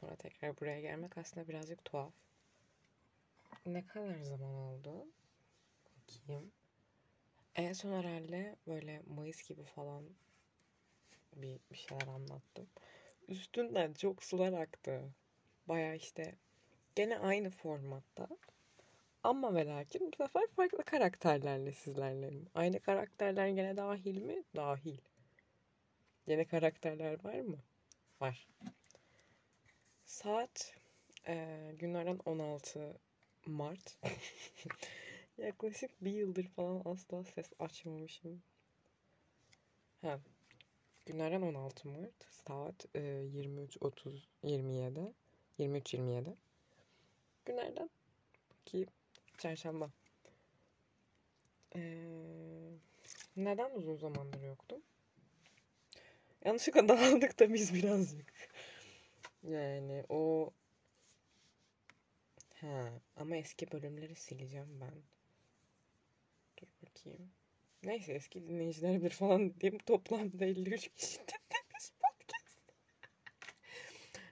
sonra 0.00 0.16
tekrar 0.16 0.60
buraya 0.60 0.80
gelmek 0.80 1.18
aslında 1.18 1.48
birazcık 1.48 1.84
tuhaf. 1.84 2.12
Ne 3.66 3.86
kadar 3.86 4.18
zaman 4.20 4.54
oldu? 4.54 5.06
Bakayım. 5.96 6.52
En 7.54 7.72
son 7.72 7.92
herhalde 7.92 8.56
böyle 8.66 9.02
Mayıs 9.06 9.48
gibi 9.48 9.64
falan 9.64 10.04
bir, 11.36 11.60
bir 11.72 11.76
şeyler 11.76 12.06
anlattım. 12.06 12.68
Üstünden 13.28 13.92
çok 13.92 14.22
sular 14.22 14.52
aktı. 14.52 15.14
Baya 15.68 15.94
işte 15.94 16.34
gene 16.94 17.18
aynı 17.18 17.50
formatta. 17.50 18.28
Ama 19.22 19.54
ve 19.54 19.66
lakin 19.66 20.12
bu 20.12 20.16
sefer 20.16 20.46
farklı 20.56 20.84
karakterlerle 20.84 21.72
sizlerleyim. 21.72 22.46
Aynı 22.54 22.80
karakterler 22.80 23.48
gene 23.48 23.76
dahil 23.76 24.22
mi? 24.22 24.44
Dahil. 24.56 24.98
Yeni 26.26 26.46
karakterler 26.46 27.24
var 27.24 27.40
mı? 27.40 27.58
Var. 28.20 28.48
Saat 30.10 30.74
e, 31.28 31.46
günlerden 31.78 32.18
16 32.24 32.98
Mart. 33.46 33.98
Yaklaşık 35.38 36.04
bir 36.04 36.10
yıldır 36.10 36.48
falan 36.48 36.82
asla 36.84 37.24
ses 37.24 37.50
açmamışım. 37.58 38.42
Ha. 40.02 40.20
Günlerden 41.06 41.42
16 41.42 41.88
Mart. 41.88 42.24
Saat 42.30 42.86
e, 42.94 43.00
23.30 43.00 44.20
27. 44.42 45.00
23.27. 45.58 46.34
Günlerden 47.44 47.90
bakayım. 48.50 48.88
Çarşamba. 49.38 49.90
Ee, 51.76 51.80
neden 53.36 53.70
uzun 53.70 53.96
zamandır 53.96 54.42
yoktum? 54.42 54.82
Yanlışlıkla 56.44 56.88
dağıldık 56.88 57.40
da 57.40 57.52
biz 57.52 57.74
birazcık. 57.74 58.32
Yani 59.42 60.04
o... 60.08 60.50
Ha, 62.54 62.92
ama 63.16 63.36
eski 63.36 63.72
bölümleri 63.72 64.14
sileceğim 64.14 64.80
ben. 64.80 65.02
Dur 66.58 66.66
bakayım. 66.82 67.30
Neyse 67.82 68.12
eski 68.12 68.48
dinleyiciler 68.48 69.00
bilir 69.00 69.10
falan 69.10 69.60
diyeyim. 69.60 69.78
Toplamda 69.86 70.44
53 70.44 70.88
kişi 70.88 71.18
dinlemiş 71.18 71.92
podcast. 72.00 72.72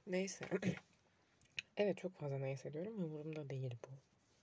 neyse. 0.07 0.45
evet 1.77 1.97
çok 1.97 2.17
fazla 2.17 2.39
neyse 2.39 2.73
diyorum. 2.73 3.05
Umurumda 3.05 3.51
değil 3.51 3.75
bu. 3.85 3.89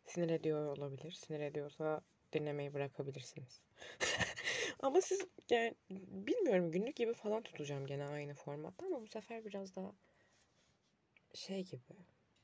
Sinir 0.06 0.30
ediyor 0.30 0.78
olabilir. 0.78 1.12
Sinir 1.12 1.40
ediyorsa 1.40 2.02
dinlemeyi 2.34 2.74
bırakabilirsiniz. 2.74 3.62
ama 4.80 5.02
siz 5.02 5.22
yani 5.50 5.76
bilmiyorum 5.90 6.72
günlük 6.72 6.96
gibi 6.96 7.14
falan 7.14 7.44
tutacağım 7.44 7.86
gene 7.88 8.06
aynı 8.06 8.34
formatta 8.34 8.86
ama 8.86 9.02
bu 9.02 9.08
sefer 9.08 9.46
biraz 9.46 9.76
daha 9.76 9.92
şey 11.36 11.64
gibi. 11.64 11.82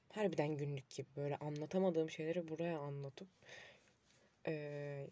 Harbiden 0.09 0.57
günlük 0.57 0.89
gibi 0.89 1.07
böyle 1.15 1.37
anlatamadığım 1.37 2.09
şeyleri 2.09 2.47
buraya 2.47 2.79
anlatıp 2.79 3.27
e, 4.47 5.07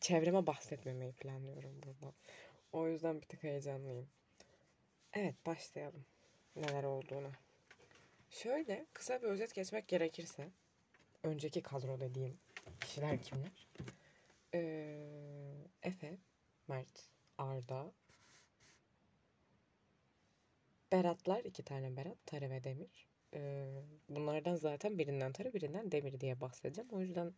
çevreme 0.00 0.46
bahsetmemeyi 0.46 1.12
planlıyorum 1.12 1.82
burada. 1.82 2.14
O 2.72 2.88
yüzden 2.88 3.20
bir 3.20 3.26
tık 3.26 3.42
heyecanlıyım. 3.42 4.08
Evet 5.12 5.46
başlayalım. 5.46 6.04
Neler 6.56 6.84
olduğunu. 6.84 7.30
Şöyle 8.30 8.86
kısa 8.92 9.22
bir 9.22 9.26
özet 9.26 9.54
geçmek 9.54 9.88
gerekirse 9.88 10.48
önceki 11.22 11.62
kadro 11.62 12.00
dediğim 12.00 12.38
kişiler 12.80 13.22
kimler? 13.22 13.68
Ee, 14.54 15.64
Efe, 15.82 16.18
Mert, 16.68 17.08
Arda, 17.38 17.92
Beratlar, 20.92 21.44
iki 21.44 21.62
tane 21.62 21.96
Berat, 21.96 22.26
Tarı 22.26 22.50
ve 22.50 22.64
Demir. 22.64 23.13
Bunlardan 24.08 24.54
zaten 24.56 24.98
birinden 24.98 25.32
Tarı, 25.32 25.54
birinden 25.54 25.92
Demir 25.92 26.20
diye 26.20 26.40
bahsedeceğim. 26.40 26.90
O 26.92 27.00
yüzden 27.00 27.34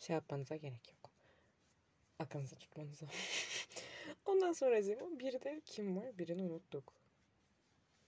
şey 0.00 0.14
yapmanıza 0.14 0.56
gerek 0.56 0.92
yok. 0.92 1.10
Aklınıza 2.18 2.56
tutmanıza. 2.56 3.06
Ondan 4.26 4.52
sonra 4.52 4.76
bir 5.18 5.40
de 5.40 5.60
kim 5.64 5.96
var? 5.96 6.18
Birini 6.18 6.42
unuttuk. 6.42 6.92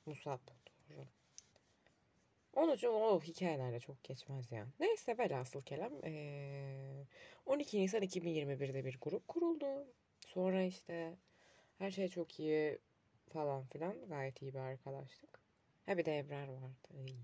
Musab. 0.07 0.41
Doğru. 0.91 1.07
Onun 2.57 2.75
için 2.75 2.89
o 2.89 3.21
hikayelerle 3.21 3.81
çok 3.81 4.05
geçmez 4.05 4.53
ya. 4.53 4.67
Neyse 4.81 5.19
velhasıl 5.19 5.63
kelam. 5.63 5.93
Ee, 6.05 7.05
12 7.47 7.81
Nisan 7.81 8.03
2021'de 8.03 8.85
bir 8.85 8.99
grup 9.01 9.29
kuruldu. 9.29 9.87
Sonra 10.27 10.63
işte 10.63 11.17
her 11.79 11.91
şey 11.91 12.09
çok 12.09 12.41
iyi 12.41 12.79
falan 13.33 13.65
filan. 13.67 14.09
Gayet 14.09 14.43
iyi 14.43 14.55
bir 14.55 14.59
arkadaşlık. 14.59 15.40
Ha 15.91 15.99
bir 15.99 16.05
de 16.05 16.19
Ebrar 16.19 16.49
vardı. 16.49 16.89
İyi. 17.07 17.21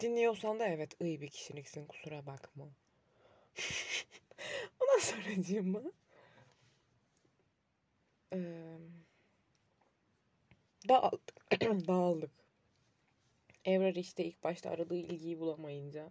Dinliyorsan 0.00 0.58
da 0.60 0.66
evet 0.66 1.00
iyi 1.00 1.20
bir 1.20 1.28
kişiliksin 1.28 1.86
kusura 1.86 2.26
bakma. 2.26 2.68
Ondan 4.80 4.98
sonracığıma 4.98 5.82
ee, 8.32 8.78
dağıldık. 10.88 11.50
dağıldık. 11.88 12.30
Evrar 13.64 13.94
işte 13.94 14.24
ilk 14.24 14.44
başta 14.44 14.70
aradığı 14.70 14.96
ilgiyi 14.96 15.38
bulamayınca 15.40 16.10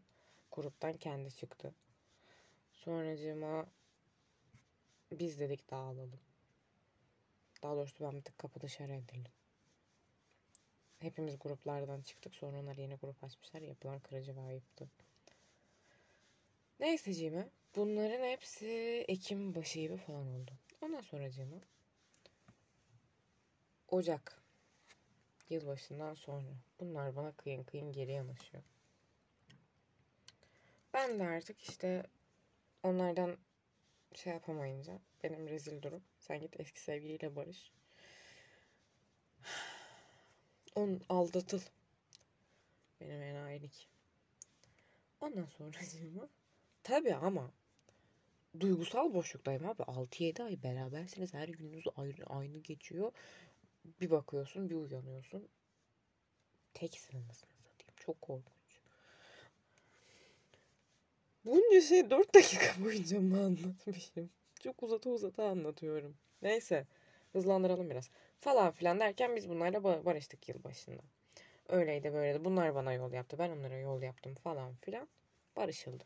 gruptan 0.51 0.93
kendi 0.97 1.35
çıktı. 1.35 1.75
Sonracığıma 2.71 3.65
biz 5.11 5.39
dedik 5.39 5.71
dağılalım. 5.71 6.19
Daha 7.63 7.75
doğrusu 7.75 8.03
ben 8.03 8.11
bir 8.11 8.23
tık 8.23 8.37
kapı 8.37 8.61
dışarı 8.61 8.93
edildim. 8.93 9.31
Hepimiz 10.99 11.39
gruplardan 11.39 12.01
çıktık. 12.01 12.35
Sonra 12.35 12.59
onlar 12.59 12.75
yeni 12.75 12.95
grup 12.95 13.23
açmışlar. 13.23 13.61
Yapılan 13.61 13.99
kırıcı 13.99 14.35
ve 14.35 14.41
ayıptı. 14.41 14.89
Neyseciğime 16.79 17.49
bunların 17.75 18.23
hepsi 18.25 18.67
Ekim 19.07 19.55
başı 19.55 19.79
gibi 19.79 19.97
falan 19.97 20.27
oldu. 20.27 20.51
Ondan 20.81 21.01
sonracığıma 21.01 21.57
Ocak 23.87 24.41
Yılbaşından 25.49 26.13
sonra. 26.13 26.49
Bunlar 26.79 27.15
bana 27.15 27.31
kıyın 27.31 27.63
kıyın 27.63 27.91
geri 27.91 28.11
yanaşıyor. 28.11 28.63
Ben 30.93 31.19
de 31.19 31.23
artık 31.23 31.61
işte 31.61 32.03
onlardan 32.83 33.37
şey 34.15 34.33
yapamayınca 34.33 34.99
benim 35.23 35.47
rezil 35.47 35.81
durum. 35.81 36.03
Sen 36.19 36.41
git 36.41 36.59
eski 36.59 36.81
sevgiliyle 36.81 37.35
barış. 37.35 37.71
On 40.75 41.01
aldatıl. 41.09 41.61
Benim 43.01 43.21
enayilik. 43.21 43.89
Ondan 45.21 45.45
sonra 45.45 45.77
tabii 46.83 47.15
ama 47.15 47.51
duygusal 48.59 49.13
boşluktayım 49.13 49.65
abi. 49.65 49.81
6-7 49.81 50.43
ay 50.43 50.63
berabersiniz. 50.63 51.33
Her 51.33 51.47
gününüz 51.47 51.85
aynı, 51.95 52.25
aynı 52.25 52.57
geçiyor. 52.57 53.11
Bir 54.01 54.09
bakıyorsun 54.09 54.69
bir 54.69 54.75
uyanıyorsun. 54.75 55.47
Teksin 56.73 57.17
anasını 57.17 57.49
satayım. 57.51 57.93
Çok 57.95 58.21
korkunç. 58.21 58.55
Bunca 61.45 61.81
şey 61.81 62.09
4 62.09 62.35
dakika 62.35 62.83
boyunca 62.83 63.21
mı 63.21 63.43
anlatmışım? 63.43 64.29
Çok 64.59 64.83
uzata 64.83 65.09
uzata 65.09 65.43
anlatıyorum. 65.43 66.17
Neyse 66.41 66.87
hızlandıralım 67.33 67.89
biraz. 67.89 68.09
Falan 68.39 68.71
filan 68.71 68.99
derken 68.99 69.35
biz 69.35 69.49
bunlarla 69.49 69.83
barıştık 69.83 70.49
yılbaşında. 70.49 71.01
Öyleydi 71.69 72.13
böyleydi. 72.13 72.45
Bunlar 72.45 72.75
bana 72.75 72.93
yol 72.93 73.13
yaptı. 73.13 73.39
Ben 73.39 73.49
onlara 73.49 73.77
yol 73.77 74.01
yaptım 74.01 74.35
falan 74.35 74.75
filan. 74.75 75.07
Barışıldı. 75.55 76.03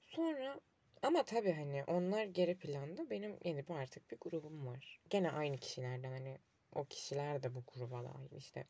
Sonra 0.00 0.60
ama 1.02 1.22
tabii 1.22 1.52
hani 1.52 1.84
onlar 1.84 2.24
geri 2.24 2.58
planda. 2.58 3.10
Benim 3.10 3.38
yeni 3.44 3.68
bir 3.68 3.74
artık 3.74 4.10
bir 4.10 4.18
grubum 4.20 4.66
var. 4.66 5.00
Gene 5.10 5.30
aynı 5.30 5.58
kişilerden 5.58 6.10
hani 6.10 6.38
o 6.74 6.84
kişiler 6.84 7.42
de 7.42 7.54
bu 7.54 7.62
gruba 7.74 8.04
dahil 8.04 8.36
işte. 8.36 8.66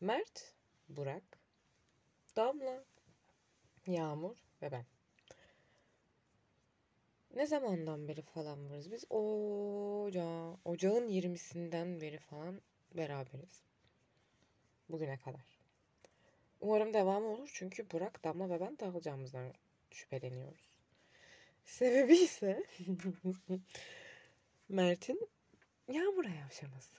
Mert, 0.00 0.54
Burak, 0.88 1.38
Damla, 2.36 2.84
Yağmur 3.86 4.36
ve 4.62 4.72
ben. 4.72 4.86
Ne 7.36 7.46
zamandan 7.46 8.08
beri 8.08 8.22
falan 8.22 8.70
varız 8.70 8.92
biz? 8.92 9.04
Oca, 9.10 10.56
ocağın 10.64 11.08
20'sinden 11.08 12.00
beri 12.00 12.18
falan 12.18 12.60
beraberiz. 12.94 13.62
Bugüne 14.88 15.16
kadar. 15.16 15.58
Umarım 16.60 16.94
devamı 16.94 17.26
olur 17.28 17.50
çünkü 17.54 17.90
Burak, 17.90 18.24
Damla 18.24 18.50
ve 18.50 18.60
ben 18.60 18.78
dağılacağımızdan 18.78 19.52
şüpheleniyoruz. 19.90 20.70
Sebebi 21.64 22.14
ise 22.14 22.64
Mert'in 24.68 25.28
Yağmur'a 25.88 26.30
yavşaması. 26.30 26.92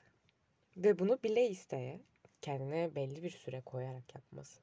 Ve 0.77 0.99
bunu 0.99 1.23
bile 1.23 1.49
isteye 1.49 2.01
kendine 2.41 2.95
belli 2.95 3.23
bir 3.23 3.29
süre 3.29 3.61
koyarak 3.61 4.15
yapması. 4.15 4.61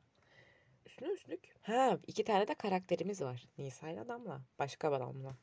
Üstüne 0.87 1.09
üstlük. 1.09 1.55
Ha 1.63 1.99
iki 2.07 2.25
tane 2.25 2.49
de 2.49 2.55
karakterimiz 2.55 3.21
var. 3.21 3.49
Nisa 3.59 3.89
ile 3.89 4.09
Damla. 4.09 4.43
Başka 4.59 4.93
bir 4.93 5.01
Damla. 5.01 5.37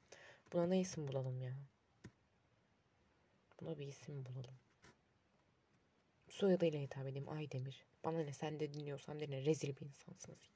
Buna 0.54 0.66
ne 0.68 0.80
isim 0.80 1.08
bulalım 1.08 1.42
ya? 1.42 1.54
Buna 3.62 3.80
bir 3.80 3.88
isim 3.88 4.26
bulalım. 4.26 4.60
Soyadıyla 6.30 6.80
hitap 6.80 7.08
edeyim 7.08 7.30
Aydemir. 7.30 7.86
Bana 8.04 8.24
ne 8.24 8.34
sen 8.34 8.60
de 8.60 8.74
dinliyorsan 8.74 9.20
dinle. 9.20 9.46
Rezil 9.46 9.76
bir 9.76 9.86
insansınız. 9.86 10.52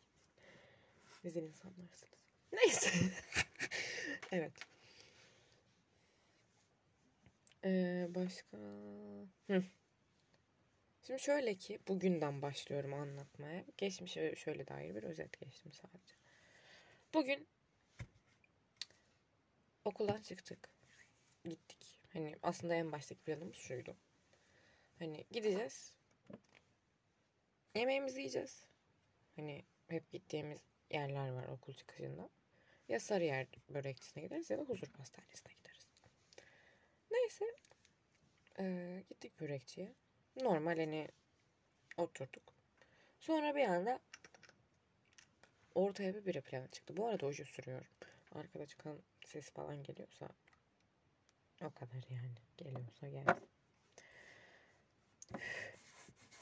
Rezil 1.25 1.43
insanlarsınız. 1.43 2.13
Neyse. 2.53 2.89
evet. 4.31 4.53
Ee, 7.63 8.07
başka... 8.15 8.57
Hı. 9.47 9.63
Şimdi 11.07 11.19
şöyle 11.19 11.55
ki 11.55 11.79
bugünden 11.87 12.41
başlıyorum 12.41 12.93
anlatmaya. 12.93 13.65
Geçmişe 13.77 14.35
şöyle 14.35 14.67
dair 14.67 14.95
bir 14.95 15.03
özet 15.03 15.39
geçtim 15.39 15.73
sadece. 15.73 16.15
Bugün 17.13 17.47
okuldan 19.85 20.21
çıktık. 20.21 20.69
Gittik. 21.45 21.99
Hani 22.13 22.35
aslında 22.43 22.75
en 22.75 22.91
baştaki 22.91 23.21
planımız 23.21 23.55
şuydu. 23.55 23.95
Hani 24.99 25.25
gideceğiz. 25.31 25.93
Yemeğimizi 27.75 28.19
yiyeceğiz. 28.19 28.65
Hani 29.35 29.65
hep 29.87 30.11
gittiğimiz 30.11 30.59
yerler 30.89 31.29
var 31.29 31.47
okul 31.47 31.73
çıkışında. 31.73 32.29
Ya 32.87 32.99
Sarıyer 32.99 33.47
börekçisine 33.69 34.23
gideriz 34.23 34.49
ya 34.49 34.57
da 34.57 34.63
Huzur 34.63 34.87
Pastanesi'ne 34.87 35.53
gideriz. 35.53 35.87
Neyse. 37.11 37.45
Ee, 38.59 39.03
gittik 39.09 39.39
börekçiye. 39.39 39.93
Normal 40.35 40.77
hani 40.77 41.07
oturduk. 41.97 42.53
Sonra 43.19 43.55
bir 43.55 43.65
anda 43.65 43.99
ortaya 45.75 46.13
bir 46.15 46.25
biri 46.25 46.41
planı 46.41 46.67
çıktı. 46.67 46.97
Bu 46.97 47.07
arada 47.07 47.25
oje 47.25 47.45
sürüyorum. 47.45 47.87
Arkada 48.31 48.65
çıkan 48.65 48.97
ses 49.31 49.49
falan 49.49 49.83
geliyorsa 49.83 50.29
o 51.63 51.71
kadar 51.71 52.03
yani. 52.09 52.35
Geliyorsa 52.57 53.09
gelsin. 53.09 53.49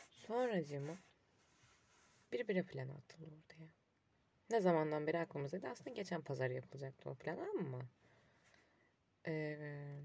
Sonracığıma 0.09 0.97
bir 2.31 2.47
bire 2.47 2.63
planı 2.63 2.95
atıldı 2.95 3.25
ortaya. 3.25 3.69
Ne 4.49 4.61
zamandan 4.61 5.07
beri 5.07 5.19
aklımızdaydı. 5.19 5.67
Aslında 5.67 5.89
geçen 5.89 6.21
pazar 6.21 6.49
yapılacaktı 6.49 7.09
o 7.09 7.15
plan 7.15 7.37
ama 7.59 7.81
ee, 9.27 9.99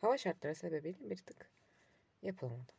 hava 0.00 0.18
şartları 0.18 0.54
sebebiyle 0.54 1.10
bir 1.10 1.16
tık 1.16 1.50
yapılamadı. 2.22 2.72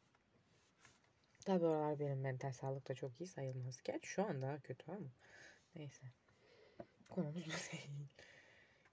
Tabi 1.45 1.65
oralar 1.65 1.99
benim 1.99 2.21
mental 2.21 2.51
sağlıkta 2.51 2.93
çok 2.95 3.21
iyi 3.21 3.27
sayılmaz. 3.27 3.81
Gerçi 3.83 4.07
şu 4.07 4.23
an 4.23 4.41
daha 4.41 4.59
kötü 4.59 4.91
ama 4.91 5.11
neyse. 5.75 6.07
Konumuz 7.09 7.45
bu 7.45 7.51
değil. 7.71 8.07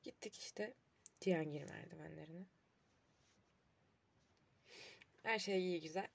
Gittik 0.04 0.38
işte 0.38 0.74
Cihangir 1.20 1.64
merdivenlerine. 1.64 2.46
Her 5.22 5.38
şey 5.38 5.58
iyi 5.58 5.80
güzel. 5.80 6.08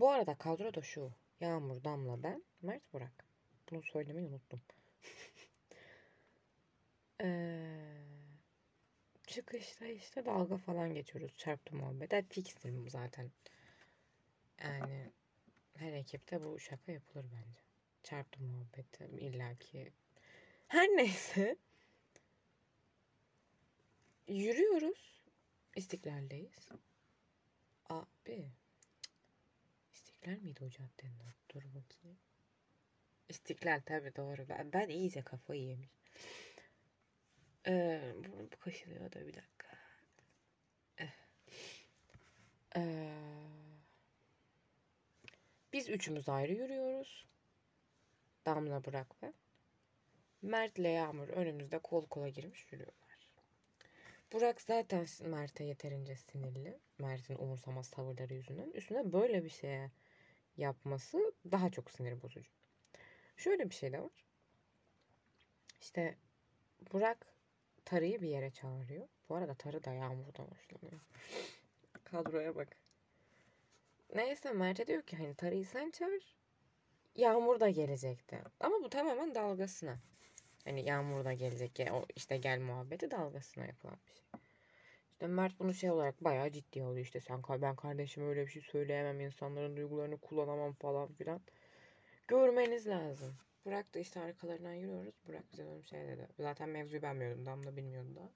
Bu 0.00 0.10
arada 0.10 0.34
kadro 0.34 0.74
da 0.74 0.82
şu. 0.82 1.12
Yağmur, 1.40 1.84
Damla, 1.84 2.22
ben, 2.22 2.44
Mert, 2.62 2.92
Burak. 2.92 3.24
Bunu 3.70 3.82
söylemeyi 3.82 4.28
unuttum. 4.28 4.60
ee, 7.22 8.04
çıkışta 9.26 9.86
işte 9.86 10.24
dalga 10.24 10.56
falan 10.56 10.94
geçiyoruz. 10.94 11.36
Çarptı 11.36 11.76
muhabbet. 11.76 12.12
Yani 12.12 12.26
fixtir 12.28 12.84
bu 12.84 12.90
zaten. 12.90 13.30
Yani 14.62 15.12
her 15.74 15.92
ekipte 15.92 16.44
bu 16.44 16.58
şaka 16.58 16.92
yapılır 16.92 17.26
bence. 17.32 17.65
Çarptı 18.06 18.42
muhabbeti 18.42 19.04
illaki. 19.04 19.92
Her 20.68 20.88
neyse. 20.88 21.56
Yürüyoruz. 24.28 25.24
İstiklal'deyiz. 25.76 26.68
Abi. 27.88 28.50
İstiklal 29.92 30.38
miydi 30.38 30.64
o 30.64 30.68
caddenin 30.68 31.18
adı? 31.20 31.34
Dur 31.54 31.62
bakayım. 31.62 32.18
İstiklal 33.28 33.80
tabii 33.86 34.16
doğru. 34.16 34.48
Ben, 34.48 34.72
ben 34.72 34.88
iyice 34.88 35.22
kafayı 35.22 35.62
yemiş. 35.62 35.90
Ee, 37.66 38.14
bu, 38.16 38.50
kaşınıyor 38.60 39.12
da 39.12 39.26
bir 39.26 39.34
dakika. 39.34 39.78
Eh. 40.98 41.12
Ee, 42.76 43.12
biz 45.72 45.88
üçümüz 45.88 46.28
ayrı 46.28 46.52
yürüyoruz. 46.52 47.26
Damla 48.46 48.84
Burak 48.84 49.06
ben. 49.22 49.34
Mert'le 50.42 50.78
Yağmur 50.78 51.28
önümüzde 51.28 51.78
kol 51.78 52.06
kola 52.06 52.28
girmiş 52.28 52.72
yürüyorlar. 52.72 53.34
Burak 54.32 54.60
zaten 54.60 55.06
Mert'e 55.20 55.64
yeterince 55.64 56.16
sinirli. 56.16 56.78
Mert'in 56.98 57.38
umursamaz 57.38 57.90
tavırları 57.90 58.34
yüzünden. 58.34 58.70
Üstüne 58.70 59.12
böyle 59.12 59.44
bir 59.44 59.50
şeye 59.50 59.90
yapması 60.56 61.32
daha 61.50 61.70
çok 61.70 61.90
sinir 61.90 62.22
bozucu. 62.22 62.50
Şöyle 63.36 63.70
bir 63.70 63.74
şey 63.74 63.92
de 63.92 64.02
var. 64.02 64.24
İşte 65.80 66.16
Burak 66.92 67.26
Tarı'yı 67.84 68.22
bir 68.22 68.28
yere 68.28 68.50
çağırıyor. 68.50 69.08
Bu 69.28 69.34
arada 69.34 69.54
Tarı 69.54 69.84
da 69.84 69.92
Yağmur'dan 69.92 70.44
hoşlanıyor. 70.44 71.00
Kadroya 72.04 72.56
bak. 72.56 72.76
Neyse 74.14 74.52
Mert'e 74.52 74.86
diyor 74.86 75.02
ki 75.02 75.16
hani 75.16 75.34
Tarı'yı 75.34 75.66
sen 75.66 75.90
çağır. 75.90 76.35
Yağmur 77.16 77.60
da 77.60 77.70
gelecekti. 77.70 78.38
Ama 78.60 78.76
bu 78.82 78.90
tamamen 78.90 79.34
dalgasına. 79.34 79.98
Hani 80.64 80.84
Yağmur 80.84 81.24
da 81.24 81.32
gelecek 81.32 81.78
ya 81.78 81.94
o 81.94 82.04
işte 82.16 82.36
gel 82.36 82.60
muhabbeti 82.60 83.10
dalgasına 83.10 83.66
yapılan 83.66 83.96
bir 84.06 84.12
şey. 84.12 84.24
İşte 85.12 85.26
Mert 85.26 85.58
bunu 85.58 85.74
şey 85.74 85.90
olarak 85.90 86.24
bayağı 86.24 86.50
ciddi 86.50 86.82
alıyor. 86.82 87.04
İşte 87.04 87.20
sen 87.20 87.42
ben 87.62 87.76
kardeşim 87.76 88.28
öyle 88.28 88.46
bir 88.46 88.50
şey 88.50 88.62
söyleyemem. 88.62 89.20
insanların 89.20 89.76
duygularını 89.76 90.18
kullanamam 90.18 90.72
falan 90.72 91.12
filan. 91.12 91.40
Görmeniz 92.28 92.86
lazım. 92.86 93.36
Burak 93.64 93.94
da 93.94 93.98
işte 93.98 94.20
arkalarından 94.20 94.72
yürüyoruz. 94.72 95.14
Burak 95.28 95.52
bize 95.52 95.64
dönüp 95.64 95.86
şey 95.86 96.00
dedi. 96.00 96.28
Zaten 96.38 96.68
mevzuyu 96.68 97.02
ben 97.02 97.14
bilmiyordum. 97.14 97.46
Damla 97.46 97.76
bilmiyordu 97.76 98.14
da. 98.16 98.30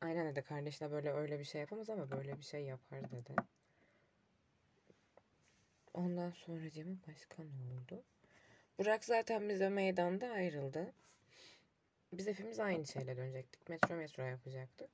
Aynen 0.00 0.26
dedi 0.26 0.42
kardeşle 0.42 0.90
böyle 0.90 1.12
öyle 1.12 1.38
bir 1.38 1.44
şey 1.44 1.60
yapamaz 1.60 1.90
ama 1.90 2.10
böyle 2.10 2.38
bir 2.38 2.44
şey 2.44 2.64
yapar 2.64 3.10
dedi. 3.10 3.34
Ondan 5.94 6.30
sonra 6.30 6.70
Cem'e 6.70 6.96
başka 7.08 7.42
ne 7.42 7.50
oldu? 7.50 8.02
Burak 8.78 9.04
zaten 9.04 9.48
bize 9.48 9.68
meydanda 9.68 10.30
ayrıldı. 10.30 10.92
Biz 12.12 12.26
hepimiz 12.26 12.60
aynı 12.60 12.86
şeyle 12.86 13.16
dönecektik. 13.16 13.68
Metro 13.68 13.94
metro 13.94 14.22
yapacaktık. 14.22 14.90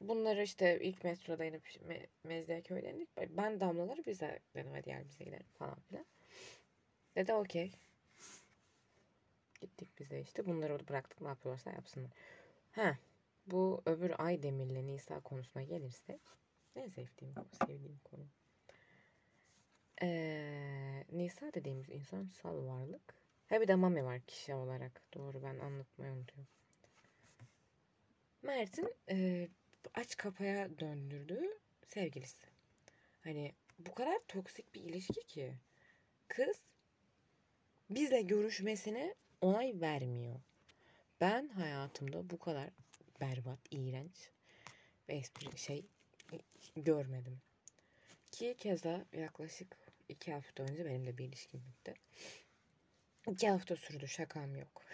Bunları 0.00 0.42
işte 0.42 0.80
ilk 0.80 1.04
metroda 1.04 1.44
inip 1.44 1.62
me 1.86 2.06
Mezdiyeköy'den 2.24 2.94
indik. 2.94 3.08
Ben 3.16 3.60
damlaları 3.60 4.06
bize 4.06 4.38
dedim 4.54 4.72
hadi 4.72 4.84
gel 4.84 5.04
bize 5.08 5.24
gidelim 5.24 5.46
falan 5.58 5.80
filan. 5.80 6.04
Dedi 7.16 7.32
okey. 7.34 7.72
Gittik 9.60 9.98
bize 9.98 10.20
işte. 10.20 10.46
Bunları 10.46 10.72
orada 10.72 10.88
bıraktık. 10.88 11.20
Ne 11.20 11.28
yapıyorlarsa 11.28 11.70
yapsınlar. 11.70 12.10
Ha, 12.72 12.98
bu 13.46 13.82
öbür 13.86 14.12
Aydemir'le 14.18 14.86
Nisa 14.86 15.20
konusuna 15.20 15.62
gelirsek. 15.62 16.20
En 16.76 16.88
sevdiğim, 16.88 17.34
sevdiğim 17.66 18.00
konu. 18.04 18.26
Ee, 20.02 21.04
Nisa 21.12 21.54
dediğimiz 21.54 21.88
insansal 21.88 22.66
varlık. 22.66 23.14
Ha 23.48 23.60
bir 23.60 23.68
de 23.68 23.74
Mami 23.74 24.04
var 24.04 24.20
kişi 24.20 24.54
olarak. 24.54 25.02
Doğru 25.14 25.42
ben 25.42 25.58
anlatmayı 25.58 26.12
unutuyorum. 26.12 26.48
Mert'in 28.42 28.94
e, 29.10 29.48
aç 29.94 30.16
kapaya 30.16 30.78
döndürdüğü 30.78 31.58
sevgilisi. 31.86 32.46
Hani 33.24 33.52
bu 33.78 33.94
kadar 33.94 34.18
toksik 34.28 34.74
bir 34.74 34.80
ilişki 34.80 35.26
ki 35.26 35.54
kız 36.28 36.56
bizle 37.90 38.22
görüşmesine 38.22 39.14
onay 39.40 39.80
vermiyor. 39.80 40.40
Ben 41.20 41.48
hayatımda 41.48 42.30
bu 42.30 42.38
kadar 42.38 42.70
berbat, 43.20 43.58
iğrenç 43.70 44.30
ve 45.08 45.14
espri 45.14 45.58
şey 45.58 45.84
görmedim. 46.76 47.40
Ki 48.30 48.54
keza 48.58 49.04
yaklaşık 49.12 49.76
iki 50.10 50.32
hafta 50.32 50.62
önce 50.62 50.84
benim 50.84 51.06
de 51.06 51.18
bir 51.18 51.24
ilişkim 51.24 51.62
bitti. 51.66 51.94
İki 53.28 53.50
hafta 53.50 53.76
sürdü 53.76 54.08
şakam 54.08 54.56
yok. 54.56 54.84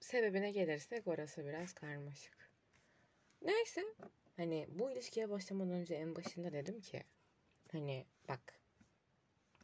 Sebebine 0.00 0.50
gelirsek 0.50 1.06
orası 1.06 1.46
biraz 1.46 1.72
karmaşık. 1.72 2.50
Neyse 3.42 3.84
hani 4.36 4.66
bu 4.70 4.90
ilişkiye 4.90 5.30
başlamadan 5.30 5.72
önce 5.72 5.94
en 5.94 6.16
başında 6.16 6.52
dedim 6.52 6.80
ki 6.80 7.02
hani 7.72 8.06
bak 8.28 8.60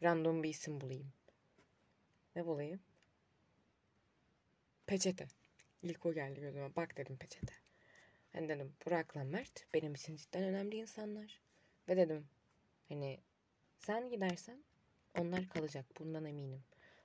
random 0.02 0.42
bir 0.42 0.48
isim 0.48 0.80
bulayım. 0.80 1.12
Ne 2.36 2.46
bulayım? 2.46 2.80
Peçete. 4.86 5.28
İlk 5.82 6.06
o 6.06 6.14
geldi 6.14 6.40
gözüme. 6.40 6.76
Bak 6.76 6.96
dedim 6.96 7.16
peçete. 7.16 7.54
Hani 8.32 8.48
dedim 8.48 8.76
Burak'la 8.86 9.24
Mert 9.24 9.66
benim 9.74 9.94
için 9.94 10.16
cidden 10.16 10.42
önemli 10.42 10.76
insanlar. 10.76 11.40
Ve 11.88 11.96
dedim 11.96 12.28
hani 12.88 13.20
sen 13.86 14.10
gidersen 14.10 14.64
onlar 15.18 15.48
kalacak. 15.48 15.86
Bundan 15.98 16.24
eminim. 16.24 16.64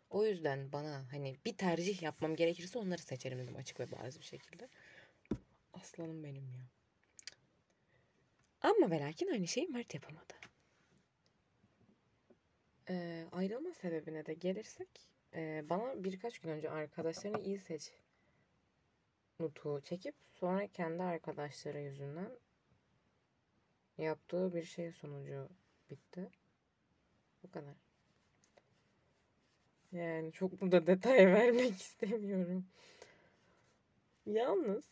O 0.09 0.25
yüzden 0.25 0.71
bana 0.71 1.05
hani 1.11 1.37
bir 1.45 1.57
tercih 1.57 2.01
yapmam 2.01 2.35
gerekirse 2.35 2.79
onları 2.79 3.01
seçerim 3.01 3.39
dedim 3.39 3.55
açık 3.55 3.79
ve 3.79 3.91
bariz 3.91 4.19
bir 4.19 4.25
şekilde. 4.25 4.69
Aslanım 5.73 6.23
benim 6.23 6.49
ya. 6.51 6.61
Ama 8.61 8.91
ve 8.91 8.99
lakin 8.99 9.31
aynı 9.31 9.47
şeyi 9.47 9.67
Mert 9.67 9.93
yapamadı. 9.93 10.33
Ee, 12.89 13.25
ayrılma 13.31 13.73
sebebine 13.73 14.25
de 14.25 14.33
gelirsek 14.33 14.87
e, 15.33 15.65
bana 15.69 16.03
birkaç 16.03 16.39
gün 16.39 16.49
önce 16.49 16.69
arkadaşlarını 16.69 17.39
iyi 17.41 17.59
seç 17.59 17.93
nutuğu 19.39 19.81
çekip 19.81 20.15
sonra 20.33 20.67
kendi 20.67 21.03
arkadaşları 21.03 21.81
yüzünden 21.81 22.31
yaptığı 23.97 24.53
bir 24.53 24.63
şey 24.63 24.91
sonucu 24.91 25.49
bitti. 25.89 26.29
Bu 27.47 27.51
kadar. 27.51 27.75
Yani 29.91 30.31
çok 30.31 30.61
burada 30.61 30.87
detay 30.87 31.27
vermek 31.33 31.81
istemiyorum. 31.81 32.65
Yalnız 34.25 34.85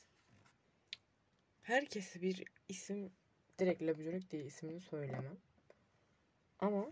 herkese 1.61 2.21
bir 2.21 2.43
isim 2.69 3.11
direkt 3.59 3.81
labjörük 3.81 4.31
diye 4.31 4.43
ismini 4.43 4.81
söylemem. 4.81 5.37
Ama 6.59 6.91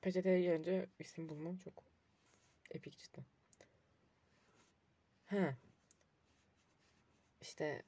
peçeteye 0.00 0.40
gelince 0.40 0.86
isim 0.98 1.28
bulmam 1.28 1.56
çok 1.56 1.84
epik 2.70 2.98
cidden. 2.98 3.24
Ha. 5.26 5.56
İşte 7.40 7.82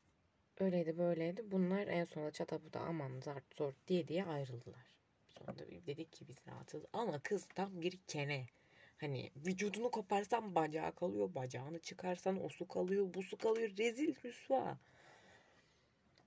öyleydi 0.59 0.99
böyleydi. 0.99 1.51
Bunlar 1.51 1.87
en 1.87 2.05
sonunda 2.05 2.31
çataputa 2.31 2.81
aman 2.81 3.21
zart 3.21 3.55
zor 3.55 3.73
diye 3.89 4.09
diye 4.09 4.25
ayrıldılar. 4.25 4.90
Sonra 5.39 5.59
dedik 5.87 6.13
ki 6.13 6.29
biz 6.29 6.37
rahatız. 6.47 6.85
Ama 6.93 7.21
kız 7.23 7.49
tam 7.55 7.81
bir 7.81 7.99
kene. 8.07 8.47
Hani 9.01 9.31
vücudunu 9.37 9.91
koparsan 9.91 10.55
bacağı 10.55 10.95
kalıyor. 10.95 11.35
Bacağını 11.35 11.79
çıkarsan 11.79 12.45
o 12.45 12.49
su 12.49 12.69
kalıyor. 12.69 13.15
Bu 13.15 13.23
su 13.23 13.39
kalıyor. 13.39 13.77
Rezil 13.77 14.15
rüsva. 14.25 14.79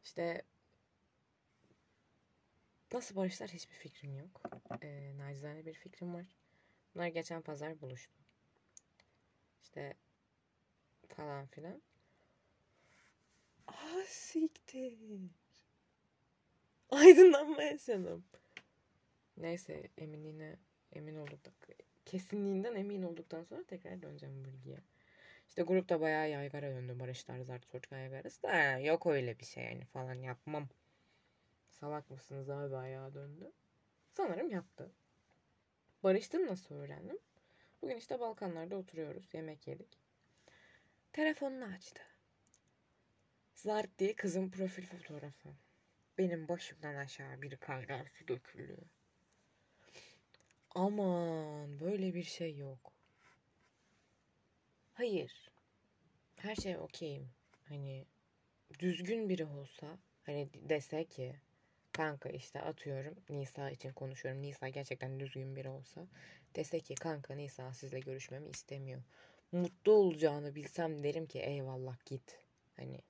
İşte 0.04 0.42
nasıl 2.94 3.16
barışlar 3.16 3.50
hiçbir 3.50 3.76
fikrim 3.76 4.18
yok. 4.18 4.42
Ee, 4.82 5.18
nacizane 5.18 5.66
bir 5.66 5.74
fikrim 5.74 6.14
var. 6.14 6.26
Bunlar 6.96 7.08
geçen 7.08 7.42
pazar 7.42 7.82
buluştu. 7.82 8.14
İşte 9.64 9.94
falan 11.08 11.48
filan. 11.48 11.82
Ah 13.68 14.06
siktir. 14.08 14.98
Aydınlanma 16.90 17.64
yaşadım. 17.64 18.26
Neyse 19.38 19.90
eminliğine 19.98 20.56
emin 20.92 21.16
olduk. 21.16 21.40
Kesinliğinden 22.06 22.76
emin 22.76 23.04
olduktan 23.04 23.44
sonra 23.44 23.64
tekrar 23.64 24.02
döneceğim 24.02 24.46
bilgiye. 24.46 24.78
İşte 25.50 25.62
grupta 25.62 26.02
bayağı 26.02 26.30
yaygara 26.30 26.72
döndü. 26.72 27.00
Barışlar 27.00 27.42
zart 27.42 27.66
sort 27.66 27.92
yaygarası 27.92 28.44
da 28.44 28.80
yok 28.80 29.06
öyle 29.08 29.40
bir 29.40 29.46
şey 29.46 29.64
yani 29.64 29.86
falan 29.86 30.14
yapmam. 30.14 30.70
Salak 31.70 32.10
mısınız 32.10 32.50
abi 32.50 32.72
bayağı 32.72 33.14
döndü. 33.14 33.52
Sanırım 34.12 34.50
yaptı. 34.50 34.92
Barıştığını 36.04 36.48
nasıl 36.48 36.76
öğrendim? 36.76 37.20
Bugün 37.82 37.98
işte 37.98 38.20
Balkanlarda 38.20 38.76
oturuyoruz. 38.76 39.34
Yemek 39.34 39.68
yedik. 39.68 40.00
Telefonunu 41.14 41.66
açtı. 41.66 42.02
Zart 43.56 44.00
diye 44.00 44.16
kızın 44.16 44.50
profil 44.50 44.86
fotoğrafı. 44.86 45.50
Benim 46.18 46.48
başımdan 46.48 46.96
aşağı 46.96 47.42
bir 47.42 47.58
kaynar 47.58 48.08
su 48.08 48.28
dökülüyor. 48.28 48.78
Aman 50.76 51.80
böyle 51.80 52.14
bir 52.14 52.24
şey 52.24 52.58
yok. 52.58 52.94
Hayır. 54.94 55.52
Her 56.38 56.56
şey 56.56 56.78
okeyim. 56.78 57.30
Hani 57.64 58.06
düzgün 58.80 59.30
biri 59.30 59.46
olsa 59.46 59.98
hani 60.24 60.50
dese 60.54 61.06
ki 61.06 61.36
kanka 61.92 62.30
işte 62.30 62.62
atıyorum 62.62 63.16
Nisa 63.30 63.70
için 63.72 63.94
konuşuyorum. 63.94 64.42
Nisa 64.42 64.70
gerçekten 64.70 65.20
düzgün 65.20 65.56
biri 65.56 65.70
olsa 65.70 66.08
dese 66.56 66.80
ki 66.80 66.96
kanka 66.96 67.36
Nisa 67.36 67.74
sizle 67.74 68.00
görüşmemi 68.00 68.50
istemiyor. 68.50 69.02
Mutlu 69.52 69.92
olacağını 69.92 70.56
bilsem 70.56 71.04
derim 71.04 71.26
ki 71.26 71.40
eyvallah 71.40 72.06
git. 72.06 72.40
Hani 72.76 73.02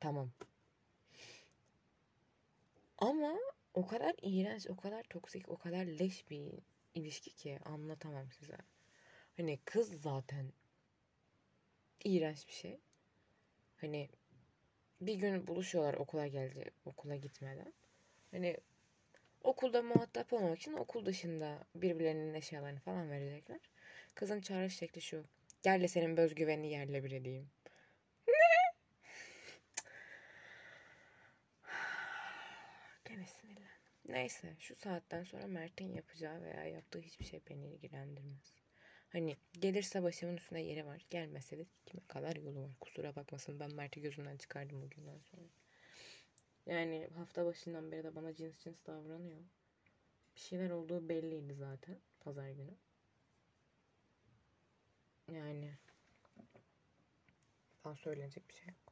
tamam. 0.00 0.30
Ama 2.98 3.38
o 3.74 3.86
kadar 3.86 4.14
iğrenç, 4.22 4.66
o 4.70 4.76
kadar 4.76 5.02
toksik, 5.02 5.48
o 5.48 5.56
kadar 5.56 5.84
leş 5.86 6.30
bir 6.30 6.52
ilişki 6.98 7.30
ki 7.34 7.58
anlatamam 7.64 8.32
size. 8.32 8.58
Hani 9.36 9.58
kız 9.64 10.02
zaten 10.02 10.52
iğrenç 12.04 12.48
bir 12.48 12.52
şey. 12.52 12.80
Hani 13.76 14.08
bir 15.00 15.14
gün 15.14 15.46
buluşuyorlar 15.46 15.94
okula 15.94 16.26
geldi, 16.26 16.70
okula 16.84 17.16
gitmeden. 17.16 17.72
Hani 18.30 18.56
okulda 19.42 19.82
muhatap 19.82 20.32
olmak 20.32 20.58
için 20.58 20.72
okul 20.72 21.06
dışında 21.06 21.64
birbirlerinin 21.74 22.34
eşyalarını 22.34 22.80
falan 22.80 23.10
verecekler. 23.10 23.60
Kızın 24.14 24.40
çağrış 24.40 24.76
şekli 24.76 25.00
şu. 25.00 25.24
Gel 25.62 25.82
de 25.82 25.88
senin 25.88 26.16
özgüvenini 26.16 26.70
yerle 26.70 27.04
bir 27.04 27.12
edeyim. 27.12 27.50
Ne? 28.28 28.34
Gene 33.04 33.26
sinirlendim. 33.26 33.68
Neyse 34.08 34.56
şu 34.58 34.76
saatten 34.76 35.24
sonra 35.24 35.46
Mert'in 35.46 35.92
yapacağı 35.94 36.42
veya 36.42 36.64
yaptığı 36.64 37.00
hiçbir 37.00 37.24
şey 37.24 37.40
beni 37.50 37.66
ilgilendirmez. 37.66 38.54
Hani 39.08 39.36
gelirse 39.52 40.02
başımın 40.02 40.36
üstünde 40.36 40.60
yeri 40.60 40.86
var. 40.86 41.06
Gelmese 41.10 41.58
de 41.58 41.66
kime 41.86 42.02
kadar 42.08 42.36
yolu 42.36 42.62
var. 42.62 42.70
Kusura 42.80 43.16
bakmasın 43.16 43.60
ben 43.60 43.74
Mert'i 43.74 44.00
gözümden 44.00 44.36
çıkardım 44.36 44.82
bugünden 44.82 45.18
sonra. 45.18 45.48
Yani 46.66 47.08
hafta 47.16 47.46
başından 47.46 47.92
beri 47.92 48.04
de 48.04 48.14
bana 48.14 48.34
cins 48.34 48.58
cins 48.58 48.86
davranıyor. 48.86 49.40
Bir 50.34 50.40
şeyler 50.40 50.70
olduğu 50.70 51.08
belliydi 51.08 51.54
zaten 51.54 51.98
pazar 52.20 52.50
günü. 52.50 52.74
Yani 55.32 55.74
daha 57.84 57.96
söylenecek 57.96 58.48
bir 58.48 58.54
şey 58.54 58.68
yok. 58.68 58.87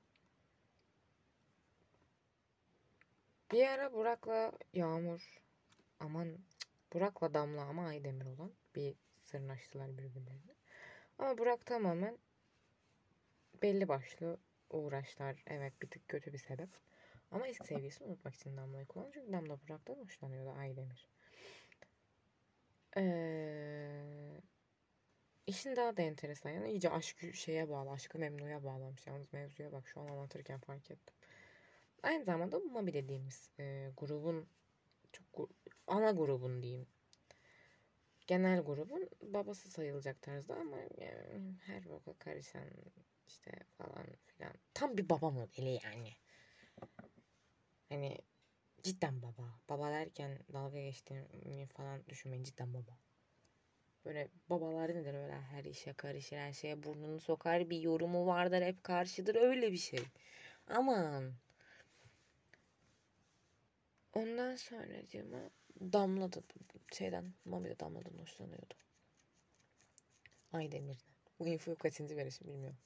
Bir 3.52 3.66
ara 3.66 3.92
Burak'la 3.92 4.52
Yağmur 4.72 5.42
aman 6.00 6.38
Burak'la 6.92 7.34
Damla 7.34 7.62
ama 7.62 7.86
Aydemir 7.86 8.26
olan 8.26 8.52
bir 8.74 8.94
sırnaştılar 9.22 9.98
birbirlerine. 9.98 10.54
Ama 11.18 11.38
Burak 11.38 11.66
tamamen 11.66 12.18
belli 13.62 13.88
başlı 13.88 14.38
uğraşlar. 14.70 15.44
Evet 15.46 15.82
bir 15.82 15.90
tık 15.90 16.08
kötü 16.08 16.32
bir 16.32 16.38
sebep. 16.38 16.68
Ama 17.30 17.48
eski 17.48 17.66
sevgilisini 17.66 18.08
unutmak 18.08 18.34
için 18.34 18.56
Damla'yı 18.56 18.86
kullanıyor. 18.86 19.14
Çünkü 19.14 19.32
Damla 19.32 19.58
Burak'tan 19.60 19.94
hoşlanıyordu 19.94 20.50
Aydemir. 20.50 21.08
Ee, 22.96 24.40
işin 25.46 25.76
daha 25.76 25.96
da 25.96 26.02
enteresan. 26.02 26.50
Yani 26.50 26.70
iyice 26.70 26.90
aşk 26.90 27.34
şeye 27.34 27.68
bağlı. 27.68 27.90
Aşkı 27.90 28.18
memnuya 28.18 28.64
bağlamış. 28.64 29.06
Yalnız 29.06 29.32
mevzuya 29.32 29.72
bak 29.72 29.88
şu 29.88 30.00
an 30.00 30.08
anlatırken 30.08 30.60
fark 30.60 30.90
ettim. 30.90 31.14
Aynı 32.06 32.24
zamanda 32.24 32.58
Mabi 32.58 32.92
dediğimiz 32.94 33.50
e, 33.58 33.90
grubun 33.96 34.48
çok 35.12 35.50
ana 35.86 36.10
grubun 36.10 36.62
diyeyim. 36.62 36.86
Genel 38.26 38.60
grubun 38.60 39.08
babası 39.22 39.70
sayılacak 39.70 40.22
tarzda 40.22 40.54
ama 40.54 40.76
yani 40.98 41.54
her 41.66 41.88
boka 41.88 42.12
karışan 42.18 42.70
işte 43.26 43.50
falan 43.78 44.06
filan. 44.26 44.52
Tam 44.74 44.96
bir 44.96 45.08
baba 45.08 45.30
modeli 45.30 45.78
yani. 45.84 46.12
Hani 47.88 48.18
cidden 48.82 49.22
baba. 49.22 49.60
Baba 49.68 49.90
derken 49.90 50.38
dalga 50.52 50.80
geçtiğimi 50.80 51.66
falan 51.66 52.06
düşünmeyin. 52.06 52.44
Cidden 52.44 52.74
baba. 52.74 52.98
Böyle 54.04 54.28
babalar 54.50 54.94
nedir 54.94 55.14
öyle 55.14 55.40
her 55.40 55.64
işe 55.64 55.92
karışır, 55.92 56.36
her 56.36 56.52
şeye 56.52 56.82
burnunu 56.82 57.20
sokar, 57.20 57.70
bir 57.70 57.80
yorumu 57.80 58.26
vardır, 58.26 58.62
hep 58.62 58.84
karşıdır 58.84 59.34
öyle 59.34 59.72
bir 59.72 59.76
şey. 59.76 60.04
Aman. 60.66 61.45
Ondan 64.16 64.56
sonra 64.56 65.06
cıma 65.06 65.50
Damla 65.80 66.32
da 66.32 66.42
şeyden, 66.92 67.34
Mami 67.44 67.68
de 67.68 67.80
Damla'dan 67.80 68.18
hoşlanıyordu. 68.18 68.74
Aydemir'den. 70.52 71.14
Bu 71.38 71.48
infoyu 71.48 71.78
kaçıncı 71.78 72.16
verişim 72.16 72.48
bilmiyorum. 72.48 72.78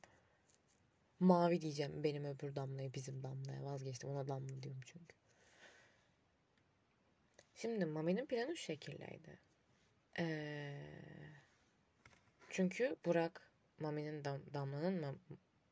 Mavi 1.21 1.63
diyeceğim 1.63 2.05
benim 2.05 2.25
öbür 2.25 2.55
damlaya 2.55 2.95
bizim 2.95 3.23
damlaya 3.23 3.65
vazgeçtim 3.65 4.11
ona 4.11 4.29
damla 4.29 4.63
diyorum 4.63 4.81
çünkü. 4.85 5.17
Şimdi 7.55 7.85
Mami'nin 7.85 8.27
planı 8.27 8.57
şu 8.57 8.63
şekildeydi. 8.63 9.39
Ee, 10.19 10.83
çünkü 12.51 12.97
Burak 13.05 13.51
Mami'nin 13.81 14.25
dam, 14.25 14.41
damlanın 14.55 15.01
mam, 15.01 15.19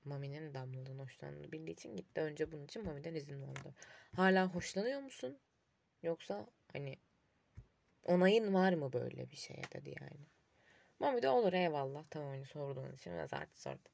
Mami'nin 0.05 0.55
damladan 0.55 0.99
hoşlandığını 0.99 1.53
bildiği 1.53 1.73
için 1.73 1.97
gitti. 1.97 2.21
Önce 2.21 2.53
bunun 2.53 2.65
için 2.65 2.85
Mami'den 2.85 3.15
izin 3.15 3.43
aldı. 3.43 3.75
Hala 4.13 4.55
hoşlanıyor 4.55 5.01
musun? 5.01 5.39
Yoksa 6.03 6.47
hani 6.73 6.97
onayın 8.05 8.55
var 8.55 8.73
mı 8.73 8.93
böyle 8.93 9.31
bir 9.31 9.37
şeye 9.37 9.63
dedi 9.75 9.95
yani. 10.01 10.27
Mami 10.99 11.23
de 11.23 11.29
olur 11.29 11.53
eyvallah 11.53 12.05
tamam 12.11 12.29
hani 12.29 12.45
sorduğun 12.45 12.93
için 12.93 13.13
biraz 13.13 13.33
artık 13.33 13.59
sordu. 13.59 13.89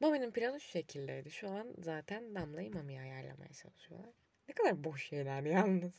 Mami'nin 0.00 0.30
planı 0.30 0.60
şu 0.60 0.68
şekildeydi. 0.68 1.30
Şu 1.30 1.48
an 1.50 1.74
zaten 1.78 2.34
Damla'yı 2.34 2.72
Mami'ye 2.74 3.00
ayarlamaya 3.00 3.52
çalışıyorlar. 3.52 4.14
Ne 4.48 4.54
kadar 4.54 4.84
boş 4.84 5.08
şeyler 5.08 5.42
yalnız. 5.42 5.92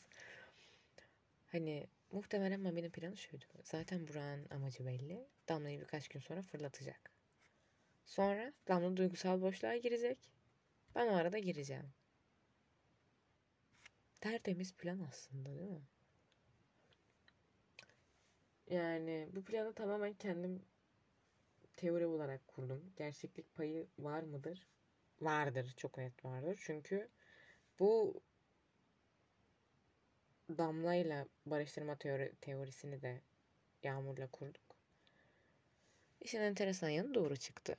Hani 1.46 1.86
muhtemelen 2.12 2.60
Mami'nin 2.60 2.90
planı 2.90 3.16
şuydu. 3.16 3.44
Zaten 3.62 4.08
Burak'ın 4.08 4.46
amacı 4.50 4.86
belli. 4.86 5.26
Damla'yı 5.48 5.80
birkaç 5.80 6.08
gün 6.08 6.20
sonra 6.20 6.42
fırlatacak. 6.42 7.10
Sonra 8.06 8.52
Damla 8.68 8.96
duygusal 8.96 9.40
boşluğa 9.40 9.76
girecek. 9.76 10.18
Ben 10.94 11.08
o 11.08 11.14
arada 11.16 11.38
gireceğim. 11.38 11.92
Tertemiz 14.24 14.74
plan 14.74 14.98
aslında 15.08 15.58
değil 15.58 15.70
mi? 15.70 15.82
Yani 18.70 19.28
bu 19.32 19.44
planı 19.44 19.74
tamamen 19.74 20.14
kendim 20.14 20.62
teori 21.76 22.06
olarak 22.06 22.48
kurdum. 22.48 22.92
Gerçeklik 22.96 23.54
payı 23.54 23.86
var 23.98 24.22
mıdır? 24.22 24.66
Vardır. 25.20 25.74
Çok 25.76 25.98
net 25.98 26.24
vardır. 26.24 26.58
Çünkü 26.60 27.08
bu 27.78 28.22
Damla'yla 30.48 31.26
barıştırma 31.46 31.96
teori, 31.96 32.32
teorisini 32.40 33.02
de 33.02 33.20
Yağmur'la 33.82 34.26
kurduk. 34.26 34.76
İşin 36.20 36.40
enteresan 36.40 36.88
yanı 36.88 37.14
doğru 37.14 37.36
çıktı. 37.36 37.76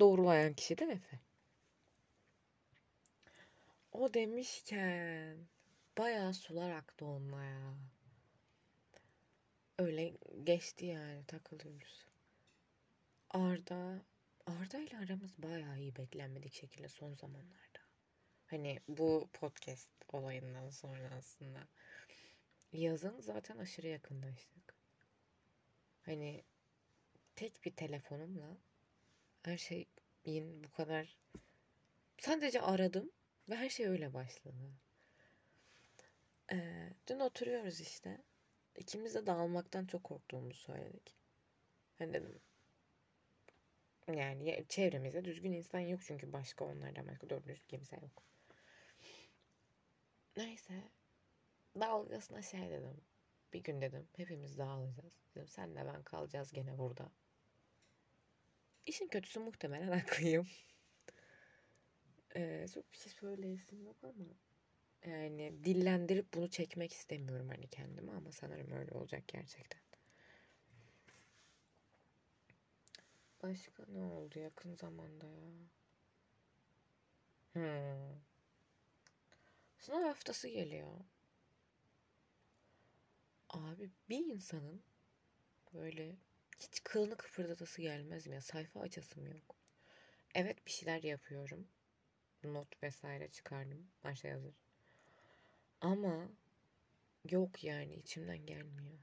Doğrulayan 0.00 0.54
kişi 0.54 0.78
de 0.78 0.84
Efe. 0.84 1.20
O 3.92 4.14
demişken 4.14 5.48
bayağı 5.98 6.34
sular 6.34 6.70
aktı 6.70 7.06
onunla 7.06 7.44
ya. 7.44 7.74
Öyle 9.78 10.14
geçti 10.44 10.86
yani 10.86 11.26
takılıyoruz. 11.26 12.06
Arda 13.30 14.02
Arda 14.46 14.78
ile 14.78 14.98
aramız 14.98 15.42
bayağı 15.42 15.78
iyi 15.78 15.96
beklenmedik 15.96 16.52
şekilde 16.54 16.88
son 16.88 17.14
zamanlarda. 17.14 17.78
Hani 18.46 18.80
bu 18.88 19.28
podcast 19.32 19.88
olayından 20.12 20.70
sonra 20.70 21.10
aslında. 21.18 21.68
Yazın 22.72 23.20
zaten 23.20 23.58
aşırı 23.58 23.86
yakınlaştık. 23.86 24.74
Hani 26.02 26.44
tek 27.36 27.64
bir 27.64 27.76
telefonumla 27.76 28.56
her 29.42 29.58
şeyin 29.58 30.64
bu 30.64 30.70
kadar 30.70 31.16
sadece 32.18 32.60
aradım 32.60 33.10
ve 33.48 33.56
her 33.56 33.68
şey 33.68 33.86
öyle 33.86 34.14
başladı. 34.14 34.72
Ee, 36.52 36.90
dün 37.08 37.20
oturuyoruz 37.20 37.80
işte. 37.80 38.18
İkimiz 38.76 39.14
de 39.14 39.26
dağılmaktan 39.26 39.86
çok 39.86 40.04
korktuğumuzu 40.04 40.58
söyledik. 40.58 41.14
Hani 41.98 42.14
dedim 42.14 42.40
yani 44.16 44.64
çevremizde 44.68 45.24
düzgün 45.24 45.52
insan 45.52 45.80
yok 45.80 46.00
çünkü 46.02 46.32
başka 46.32 46.64
onlardan 46.64 47.06
başka 47.06 47.30
doğru 47.30 47.46
düzgün 47.46 47.66
kimse 47.68 47.96
yok. 47.96 48.22
Neyse. 50.36 50.82
Dalgasına 51.80 52.42
şey 52.42 52.70
dedim. 52.70 53.00
Bir 53.52 53.62
gün 53.62 53.80
dedim 53.80 54.08
hepimiz 54.16 54.58
dağılacağız. 54.58 55.14
Dedim 55.34 55.48
senle 55.48 55.86
ben 55.86 56.02
kalacağız 56.02 56.52
gene 56.52 56.78
burada. 56.78 57.10
İşin 58.86 59.08
kötüsü 59.08 59.40
muhtemelen 59.40 59.98
haklıyım. 59.98 60.48
ee, 62.36 62.66
çok 62.74 62.92
bir 62.92 62.98
şey 62.98 63.12
söyleyesim 63.12 63.84
yok 63.84 63.96
ama 64.02 64.24
yani 65.06 65.64
dillendirip 65.64 66.34
bunu 66.34 66.50
çekmek 66.50 66.92
istemiyorum 66.92 67.48
hani 67.48 67.66
kendime 67.68 68.12
ama 68.12 68.32
sanırım 68.32 68.72
öyle 68.72 68.92
olacak 68.92 69.28
gerçekten. 69.28 69.80
Başka 73.42 73.84
ne 73.88 73.98
oldu 74.00 74.38
yakın 74.38 74.74
zamanda 74.74 75.26
ya? 75.26 75.52
Hmm. 77.52 78.20
Sınav 79.78 80.02
haftası 80.02 80.48
geliyor. 80.48 80.88
Abi 83.50 83.90
bir 84.08 84.26
insanın 84.26 84.82
böyle 85.74 86.16
hiç 86.58 86.84
kılını 86.84 87.16
kıpırdatası 87.16 87.82
gelmez 87.82 88.26
mi 88.26 88.34
ya? 88.34 88.40
Sayfa 88.40 88.80
açasım 88.80 89.26
yok. 89.26 89.56
Evet 90.34 90.66
bir 90.66 90.70
şeyler 90.70 91.02
yapıyorum. 91.02 91.68
Not 92.44 92.82
vesaire 92.82 93.28
çıkardım. 93.28 93.90
Her 94.02 94.14
şey. 94.14 94.32
Ama 95.80 96.28
yok 97.30 97.64
yani 97.64 97.94
içimden 97.94 98.46
gelmiyor. 98.46 98.98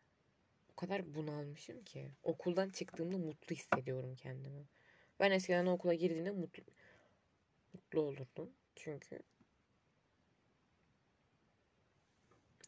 O 0.71 0.75
kadar 0.75 1.15
bunalmışım 1.15 1.83
ki. 1.83 2.11
Okuldan 2.23 2.69
çıktığımda 2.69 3.17
mutlu 3.17 3.55
hissediyorum 3.55 4.15
kendimi. 4.15 4.65
Ben 5.19 5.31
eskiden 5.31 5.65
okula 5.65 5.93
girdiğimde 5.93 6.31
mutlu 6.31 6.63
mutlu 7.73 8.01
olurdum. 8.01 8.51
Çünkü 8.75 9.19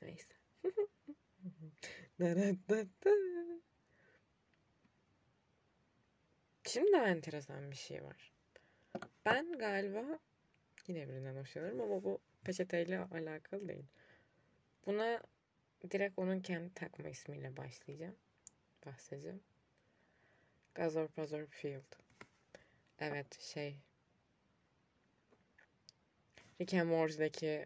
neyse. 0.01 0.27
Şimdi 6.67 6.91
daha 6.91 7.07
enteresan 7.07 7.71
bir 7.71 7.75
şey 7.75 8.03
var. 8.03 8.31
Ben 9.25 9.51
galiba 9.51 10.19
yine 10.87 11.09
birinden 11.09 11.35
hoşlanırım 11.35 11.81
ama 11.81 12.03
bu 12.03 12.19
peçeteyle 12.47 12.99
alakalı 12.99 13.67
değil. 13.67 13.85
Buna 14.85 15.21
direkt 15.91 16.19
onun 16.19 16.39
kendi 16.39 16.73
takma 16.73 17.09
ismiyle 17.09 17.57
başlayacağım. 17.57 18.15
Bahsedeceğim. 18.85 19.41
Gazor 20.75 21.07
Pazor 21.07 21.45
Field. 21.45 21.95
Evet 22.99 23.39
şey. 23.41 23.77
Rick 26.61 26.73
and 26.73 26.89
Morty'deki 26.89 27.65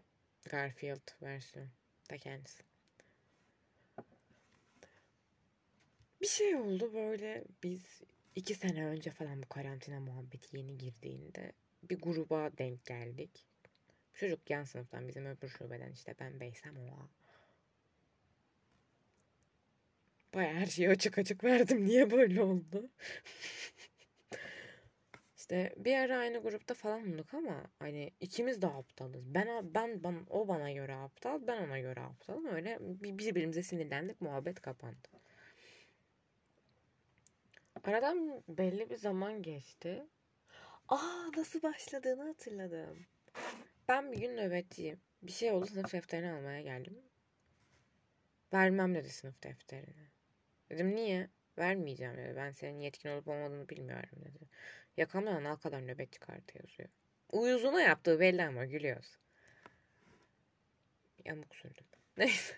Garfield 0.50 1.22
versiyon 1.22 1.68
da 2.10 2.18
kendisi. 2.18 2.62
Bir 6.20 6.26
şey 6.26 6.56
oldu 6.56 6.94
böyle 6.94 7.44
biz 7.62 8.00
iki 8.34 8.54
sene 8.54 8.84
önce 8.84 9.10
falan 9.10 9.42
bu 9.42 9.48
karantina 9.48 10.00
muhabbeti 10.00 10.56
yeni 10.56 10.78
girdiğinde 10.78 11.52
bir 11.82 12.00
gruba 12.00 12.50
denk 12.58 12.86
geldik. 12.86 13.51
Çocuk 14.14 14.50
yan 14.50 14.64
sınıftan 14.64 15.08
bizim 15.08 15.26
öbür 15.26 15.48
şubeden 15.48 15.92
işte 15.92 16.14
ben 16.20 16.40
Beysem 16.40 16.76
o. 16.76 17.08
Baya 20.34 20.54
her 20.54 20.66
şeyi 20.66 20.88
açık 20.90 21.18
açık 21.18 21.44
verdim. 21.44 21.84
Niye 21.86 22.10
böyle 22.10 22.42
oldu? 22.42 22.90
İşte 25.36 25.74
bir 25.76 25.96
ara 25.96 26.18
aynı 26.18 26.38
grupta 26.38 26.74
falan 26.74 27.12
olduk 27.12 27.34
ama 27.34 27.64
hani 27.78 28.10
ikimiz 28.20 28.62
de 28.62 28.66
aptalız. 28.66 29.34
Ben 29.34 29.74
ben, 29.74 30.04
ben 30.04 30.26
o 30.30 30.48
bana 30.48 30.72
göre 30.72 30.94
aptal, 30.94 31.46
ben 31.46 31.66
ona 31.66 31.78
göre 31.78 32.00
aptalım. 32.00 32.46
Öyle 32.46 32.78
birbirimize 32.80 33.62
sinirlendik, 33.62 34.20
muhabbet 34.20 34.60
kapandı. 34.60 35.08
Aradan 37.84 38.42
belli 38.48 38.90
bir 38.90 38.96
zaman 38.96 39.42
geçti. 39.42 40.06
Aa 40.88 41.30
nasıl 41.36 41.62
başladığını 41.62 42.26
hatırladım. 42.26 43.06
Ben 43.88 44.12
bir 44.12 44.18
gün 44.18 44.36
nöbetçiyim. 44.36 45.00
Bir 45.22 45.32
şey 45.32 45.52
oldu 45.52 45.66
sınıf 45.66 45.92
defterini 45.92 46.32
almaya 46.32 46.60
geldim. 46.60 47.02
Vermem 48.52 48.94
dedi 48.94 49.10
sınıf 49.10 49.42
defterini. 49.42 50.10
Dedim 50.70 50.96
niye? 50.96 51.30
Vermeyeceğim 51.58 52.16
dedi. 52.16 52.36
Ben 52.36 52.50
senin 52.52 52.80
yetkin 52.80 53.08
olup 53.08 53.28
olmadığını 53.28 53.68
bilmiyorum 53.68 54.18
dedi. 54.24 54.48
Yakamdan 54.96 55.44
al 55.44 55.56
kadar 55.56 55.86
nöbetçi 55.86 56.20
kartı 56.20 56.58
yazıyor. 56.58 56.88
Uyuzuna 57.32 57.80
yaptığı 57.80 58.20
belli 58.20 58.42
ama 58.44 58.64
gülüyoruz. 58.64 59.18
Yamuk 61.24 61.56
sürdüm. 61.56 61.86
Neyse. 62.16 62.54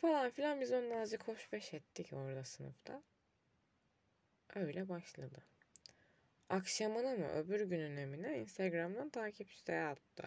Falan 0.00 0.30
filan 0.30 0.60
biz 0.60 0.72
onunla 0.72 1.00
azıcık 1.00 1.28
hoş 1.28 1.52
beş 1.52 1.74
ettik 1.74 2.12
orada 2.12 2.44
sınıfta. 2.44 3.02
Öyle 4.54 4.88
başladı. 4.88 5.44
Akşamına 6.50 7.14
mı 7.14 7.28
öbür 7.28 7.60
gününe 7.60 8.06
mi 8.06 8.22
ne 8.22 8.38
Instagram'dan 8.38 9.10
takip 9.10 9.50
isteği 9.50 9.80
attı. 9.80 10.24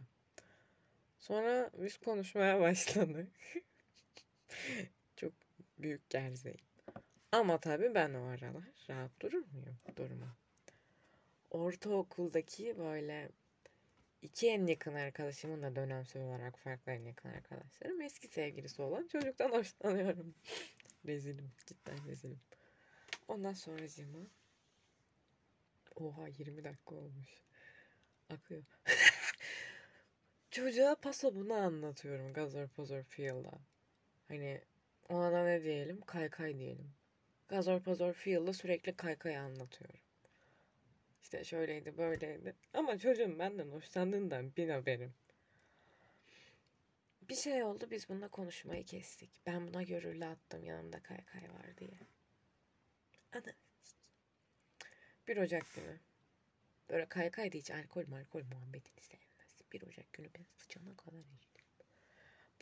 Sonra 1.19 1.69
biz 1.77 1.97
konuşmaya 1.97 2.59
başladık. 2.61 3.27
Çok 5.15 5.33
büyük 5.77 6.09
gerzeyim. 6.09 6.59
Ama 7.31 7.57
tabii 7.57 7.95
ben 7.95 8.13
o 8.13 8.23
aralar 8.23 8.63
rahat 8.89 9.11
durur 9.21 9.43
muyum? 9.51 9.77
Durma. 9.95 10.37
Ortaokuldaki 11.51 12.77
böyle 12.77 13.29
iki 14.21 14.49
en 14.49 14.67
yakın 14.67 14.93
arkadaşımın 14.93 15.63
da 15.63 15.75
dönemsel 15.75 16.23
olarak 16.23 16.59
farklı 16.59 16.91
en 16.91 17.03
yakın 17.03 17.29
arkadaşlarım 17.29 18.01
eski 18.01 18.27
sevgilisi 18.27 18.81
olan 18.81 19.07
çocuktan 19.07 19.51
hoşlanıyorum. 19.51 20.35
rezilim. 21.05 21.51
Cidden 21.65 22.07
rezilim. 22.07 22.39
Ondan 23.27 23.53
sonra 23.53 23.87
cima. 23.87 24.19
Oha 25.95 26.27
20 26.27 26.63
dakika 26.63 26.95
olmuş. 26.95 27.41
Akıyor. 28.29 28.63
Çocuğa 30.51 30.95
paso 30.95 31.35
bunu 31.35 31.53
anlatıyorum. 31.53 32.33
Gazor 32.33 32.67
Pozor 32.67 33.03
Field'a. 33.03 33.59
Hani 34.27 34.61
ona 35.09 35.31
da 35.31 35.43
ne 35.45 35.63
diyelim? 35.63 36.01
Kaykay 36.01 36.57
diyelim. 36.57 36.93
Gazor 37.47 37.79
Pozor 37.79 38.13
Field'da 38.13 38.53
sürekli 38.53 38.95
kaykayı 38.95 39.39
anlatıyorum. 39.39 39.99
işte 41.21 41.43
şöyleydi 41.43 41.97
böyleydi. 41.97 42.55
Ama 42.73 42.97
çocuğun 42.97 43.39
benden 43.39 43.67
hoşlandığından 43.67 44.55
bir 44.55 44.69
haberim. 44.69 45.13
Bir 47.29 47.35
şey 47.35 47.63
oldu 47.63 47.87
biz 47.91 48.09
bununla 48.09 48.27
konuşmayı 48.27 48.85
kestik. 48.85 49.41
Ben 49.45 49.67
buna 49.67 49.83
görüllü 49.83 50.25
attım 50.25 50.63
yanımda 50.63 51.03
kaykay 51.03 51.41
var 51.41 51.77
diye. 51.77 51.99
Ana. 53.33 53.62
Bir 55.27 55.37
Ocak 55.37 55.73
günü. 55.75 55.99
Böyle 56.89 57.05
kaykayda 57.09 57.57
hiç 57.57 57.71
alkol 57.71 58.07
malkol 58.07 58.43
muhabbetini 58.43 59.01
sevmez. 59.01 59.61
Bir 59.73 59.81
Ocak 59.81 60.13
günü 60.13 60.27
ben 60.37 60.45
sıçana 60.57 60.97
kadar 60.97 61.19
içtim. 61.19 61.65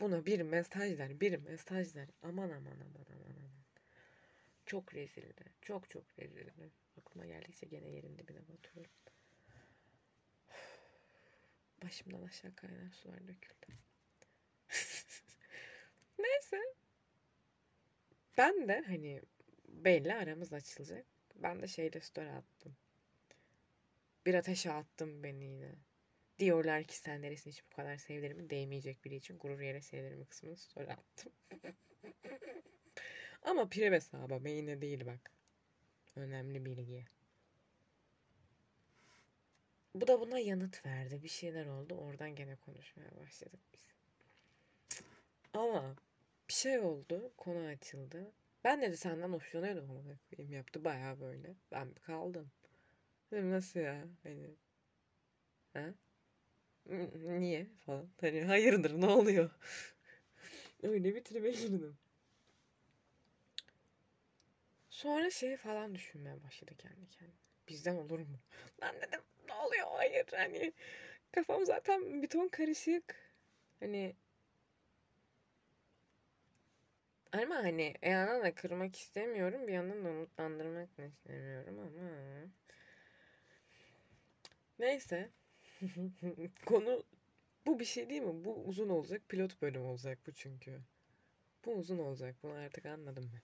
Buna 0.00 0.26
bir 0.26 0.40
mesajlar, 0.40 1.20
bir 1.20 1.36
mesajlar. 1.36 2.08
Aman 2.22 2.50
aman 2.50 2.80
aman 2.80 3.06
aman 3.10 3.36
aman. 3.38 3.62
Çok 4.66 4.94
rezildi. 4.94 5.44
Çok 5.62 5.90
çok 5.90 6.18
rezildi. 6.18 6.70
Aklıma 6.98 7.26
geldikçe 7.26 7.66
gene 7.66 7.88
yerin 7.88 8.18
dibine 8.18 8.48
batıyorum. 8.48 8.92
Başımdan 11.82 12.22
aşağı 12.22 12.54
kaynar 12.54 12.90
sular 12.90 13.28
döküldü. 13.28 13.66
Neyse. 16.18 16.60
Ben 18.38 18.68
de 18.68 18.82
hani 18.86 19.22
belli 19.68 20.14
aramız 20.14 20.52
açılacak. 20.52 21.11
Ben 21.36 21.62
de 21.62 21.68
şeyde 21.68 22.00
story 22.00 22.30
attım. 22.30 22.76
Bir 24.26 24.34
ateşe 24.34 24.72
attım 24.72 25.22
beni 25.22 25.44
yine. 25.44 25.74
Diyorlar 26.38 26.84
ki 26.84 26.96
sen 26.96 27.22
neresini 27.22 27.52
hiç 27.52 27.64
bu 27.64 27.76
kadar 27.76 27.96
sevdirimi 27.96 28.50
değmeyecek 28.50 29.04
biri 29.04 29.16
için 29.16 29.38
gurur 29.38 29.60
yere 29.60 29.80
sevdirimi 29.80 30.24
kısmını 30.26 30.56
story 30.56 30.92
attım. 30.92 31.32
Ama 33.42 33.68
pire 33.68 33.94
hesaba 33.94 34.38
main'e 34.38 34.80
değil 34.82 35.06
bak. 35.06 35.30
Önemli 36.16 36.64
bilgi. 36.64 37.04
Bu 39.94 40.06
da 40.06 40.20
buna 40.20 40.38
yanıt 40.38 40.86
verdi. 40.86 41.22
Bir 41.22 41.28
şeyler 41.28 41.66
oldu. 41.66 41.94
Oradan 41.94 42.34
gene 42.34 42.56
konuşmaya 42.56 43.16
başladık 43.16 43.60
biz. 43.72 43.86
Ama 45.54 45.96
bir 46.48 46.54
şey 46.54 46.78
oldu. 46.78 47.32
Konu 47.36 47.66
açıldı. 47.66 48.32
Ben 48.64 48.82
dedi 48.82 48.96
senden 48.96 49.32
hoşlanıyordum 49.32 49.90
ama 49.90 50.18
koyayım 50.30 50.52
yaptı 50.54 50.84
baya 50.84 51.20
böyle. 51.20 51.54
Ben 51.72 51.94
kaldım. 51.94 52.50
Dedim 53.32 53.50
nasıl 53.52 53.80
ya? 53.80 54.04
Hani 54.22 54.56
ha? 55.74 55.94
Niye 57.40 57.66
falan. 57.86 58.08
Hani 58.20 58.44
hayırdır 58.44 59.00
ne 59.00 59.06
oluyor? 59.06 59.50
Öyle 60.82 61.14
bir 61.14 61.24
tribe 61.24 61.50
girdim. 61.50 61.98
Sonra 64.90 65.30
şey 65.30 65.56
falan 65.56 65.94
düşünmeye 65.94 66.42
başladı 66.42 66.74
kendi 66.78 67.08
kendine. 67.10 67.36
Bizden 67.68 67.96
olur 67.96 68.18
mu? 68.18 68.38
Ben 68.82 68.94
dedim 68.96 69.20
ne 69.48 69.54
oluyor? 69.54 69.86
Hayır 69.90 70.26
hani 70.32 70.72
kafam 71.32 71.66
zaten 71.66 72.22
bir 72.22 72.28
ton 72.28 72.48
karışık. 72.48 73.16
Hani 73.80 74.16
ama 77.32 77.54
hani 77.56 77.94
bir 78.02 78.08
yandan 78.10 78.42
da 78.42 78.54
kırmak 78.54 78.96
istemiyorum. 78.96 79.66
Bir 79.66 79.72
yandan 79.72 80.04
da 80.04 80.08
umutlandırmak 80.08 80.98
da 80.98 81.04
istemiyorum 81.04 81.78
ama. 81.78 82.10
Neyse. 84.78 85.30
Konu 86.66 87.04
bu 87.66 87.78
bir 87.80 87.84
şey 87.84 88.10
değil 88.10 88.22
mi? 88.22 88.44
Bu 88.44 88.64
uzun 88.64 88.88
olacak. 88.88 89.22
Pilot 89.28 89.62
bölüm 89.62 89.84
olacak 89.84 90.18
bu 90.26 90.32
çünkü. 90.32 90.80
Bu 91.64 91.72
uzun 91.74 91.98
olacak. 91.98 92.36
Bunu 92.42 92.52
artık 92.54 92.86
anladım 92.86 93.30
ben. 93.34 93.42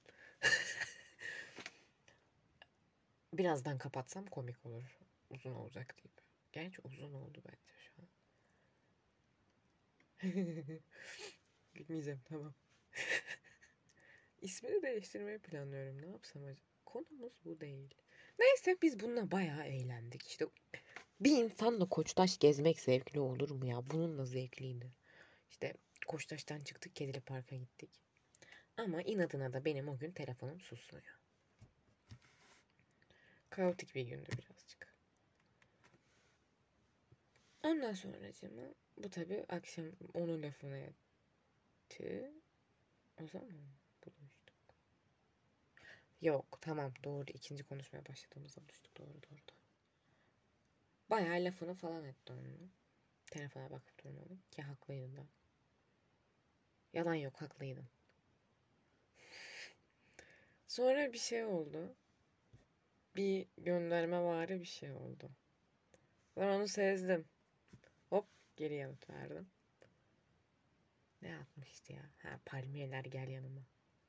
Birazdan 3.38 3.78
kapatsam 3.78 4.26
komik 4.26 4.66
olur. 4.66 4.98
Uzun 5.30 5.52
olacak 5.54 5.94
deyip. 5.98 6.22
Gerçi 6.52 6.80
uzun 6.84 7.12
oldu 7.14 7.42
bence 7.46 7.72
şu 7.78 8.02
an. 8.02 8.08
Gülmeyeceğim 11.74 12.20
tamam. 12.28 12.54
İsmini 14.40 14.82
değiştirmeyi 14.82 15.38
planlıyorum. 15.38 16.02
Ne 16.02 16.06
yapsam 16.06 16.44
acaba? 16.44 16.66
Konumuz 16.84 17.40
bu 17.44 17.60
değil. 17.60 17.94
Neyse 18.38 18.76
biz 18.82 19.00
bununla 19.00 19.30
bayağı 19.30 19.64
eğlendik. 19.64 20.26
İşte 20.26 20.46
bir 21.20 21.30
insanla 21.30 21.88
Koçtaş 21.88 22.38
gezmek 22.38 22.80
zevkli 22.80 23.20
olur 23.20 23.50
mu 23.50 23.66
ya? 23.66 23.90
Bununla 23.90 24.24
zevkliydi. 24.24 24.92
İşte 25.50 25.74
Koçtaş'tan 26.06 26.60
çıktık 26.60 26.96
Kedili 26.96 27.20
Park'a 27.20 27.56
gittik. 27.56 27.90
Ama 28.76 29.02
inadına 29.02 29.52
da 29.52 29.64
benim 29.64 29.88
o 29.88 29.98
gün 29.98 30.12
telefonum 30.12 30.60
susmuyor. 30.60 31.18
Kaotik 33.50 33.94
bir 33.94 34.02
gündü 34.02 34.30
birazcık. 34.32 34.94
Ondan 37.62 37.92
sonra 37.92 38.16
bu 38.96 39.10
tabi 39.10 39.44
akşam 39.48 39.86
onun 40.14 40.42
lafına 40.42 40.76
yattı. 40.76 42.32
O 43.22 43.26
zaman 43.26 43.77
buluştuk. 44.06 44.56
Yok 46.20 46.58
tamam 46.60 46.92
doğru 47.04 47.24
ikinci 47.34 47.64
konuşmaya 47.64 48.06
başladığımızda 48.06 48.60
buluştuk 48.60 48.98
doğru 48.98 49.08
doğru 49.08 49.40
doğru. 49.48 49.58
Bayağı 51.10 51.44
lafını 51.44 51.74
falan 51.74 52.04
etti 52.04 52.32
onun. 52.32 52.72
Telefona 53.26 53.70
bakıp 53.70 54.04
durmadım 54.04 54.42
ki 54.50 54.62
haklıydım 54.62 55.16
da. 55.16 55.26
Yalan 56.92 57.14
yok 57.14 57.42
haklıydım. 57.42 57.88
Sonra 60.68 61.12
bir 61.12 61.18
şey 61.18 61.44
oldu. 61.44 61.96
Bir 63.16 63.46
gönderme 63.56 64.20
varı 64.20 64.60
bir 64.60 64.64
şey 64.64 64.92
oldu. 64.92 65.30
Ben 66.36 66.48
onu 66.48 66.68
sezdim. 66.68 67.24
Hop 68.10 68.26
geri 68.56 68.74
yanıt 68.74 69.10
verdim. 69.10 69.50
Ne 71.22 71.28
yapmıştı 71.28 71.92
ya? 71.92 72.02
Ha 72.22 72.40
palmiyeler 72.44 73.04
gel 73.04 73.28
yanıma. 73.28 73.60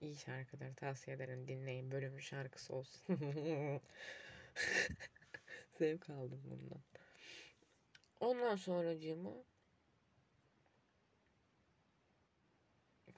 İyi 0.02 0.16
şarkıları 0.16 0.76
tavsiye 0.76 1.16
ederim 1.16 1.48
dinleyin. 1.48 1.92
Bölümün 1.92 2.20
şarkısı 2.20 2.76
olsun. 2.76 3.02
Zevk 5.80 6.10
aldım 6.10 6.42
bundan. 6.44 6.82
Ondan 8.20 8.56
sonra 8.56 9.00
cima 9.00 9.44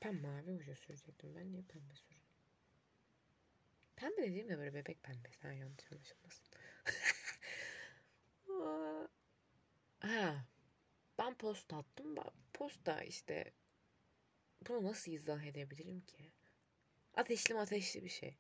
ben 0.04 0.16
mavi 0.16 0.52
ucu 0.52 0.76
sürecektim. 0.76 1.36
Ben 1.36 1.52
niye 1.52 1.62
pembe 1.64 1.96
sürdüm? 1.96 2.22
Pembe 3.96 4.22
dediğim 4.22 4.50
de 4.50 4.58
böyle 4.58 4.74
bebek 4.74 5.04
pembesi. 5.04 5.42
Ha 5.42 5.52
yanlış 5.52 5.92
anlaşılmasın. 5.92 6.48
ha. 10.00 10.46
Ben 11.18 11.34
post 11.38 11.74
attım. 11.74 12.16
Posta 12.54 13.02
işte 13.02 13.54
bunu 14.68 14.84
nasıl 14.84 15.12
izah 15.12 15.44
edebilirim 15.44 16.02
ki? 16.02 16.32
Ateşli 17.16 17.58
ateşli 17.60 18.04
bir 18.04 18.10
şey. 18.10 18.38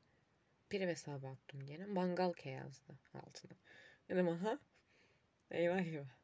Prim 0.70 0.90
hesabı 0.90 1.28
attım 1.28 1.66
gene. 1.66 1.86
Mangal 1.86 2.34
ke 2.34 2.50
yazdı 2.50 3.00
altına. 3.14 3.58
Dedim 4.10 4.30
aha. 4.30 4.60
Eyvah 5.52 5.80
eyvah. 5.80 6.22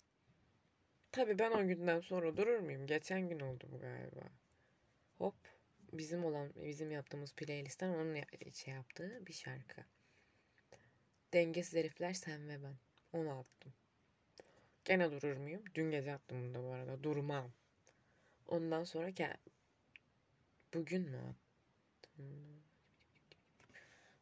Tabi 1.12 1.40
ben 1.40 1.52
o 1.52 1.68
günden 1.68 2.00
sonra 2.00 2.38
durur 2.38 2.60
muyum? 2.60 2.88
Geçen 2.88 3.30
gün 3.30 3.40
oldu 3.40 3.68
bu 3.72 3.80
galiba. 3.80 4.22
Hop. 5.18 5.36
Bizim 5.94 6.26
olan, 6.26 6.54
bizim 6.56 6.92
yaptığımız 6.92 7.34
playlistten 7.34 7.90
onun 7.90 8.24
şey 8.54 8.74
yaptığı 8.74 9.28
bir 9.28 9.34
şarkı. 9.34 9.82
Dengesiz 11.34 11.76
herifler 11.76 12.14
sen 12.14 12.50
ve 12.50 12.64
ben. 12.64 12.76
Onu 13.14 13.40
attım. 13.40 13.74
Gene 14.86 15.12
durur 15.12 15.38
muyum? 15.38 15.64
Dün 15.76 15.92
gece 15.92 16.14
attım 16.14 16.42
bunu 16.42 16.54
da 16.54 16.64
bu 16.64 16.68
arada. 16.68 17.04
Durmam. 17.04 17.52
Ondan 18.48 18.84
sonra 18.84 19.12
ki 19.12 19.28
bugün 20.74 21.02
mü 21.02 21.18
attım? 21.18 21.47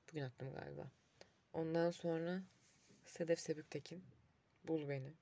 Bugün 0.09 0.21
attım 0.21 0.53
galiba. 0.53 0.87
Ondan 1.53 1.91
sonra 1.91 2.41
Sedef 3.05 3.39
Sebüktekin 3.39 4.03
Bul 4.63 4.89
Beni. 4.89 5.13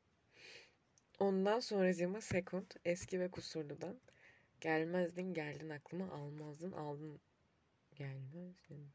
Ondan 1.20 1.60
sonracığıma 1.60 2.22
Second 2.22 2.72
Eski 2.86 3.20
ve 3.20 3.32
Kusurlu'dan 3.32 4.00
Gelmezdin 4.64 5.34
geldin 5.34 5.70
aklıma 5.70 6.12
almazdın 6.12 6.72
aldın 6.72 7.20
gelmezdin. 7.96 8.90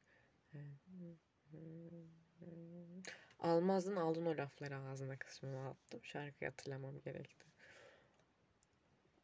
Almazdın 3.39 3.97
aldın 3.97 4.27
o 4.27 4.37
lafları 4.37 4.77
ağzına 4.79 5.17
kısmına 5.17 5.69
attım. 5.69 6.05
Şarkıyı 6.05 6.51
hatırlamam 6.51 7.01
gerekti. 7.01 7.47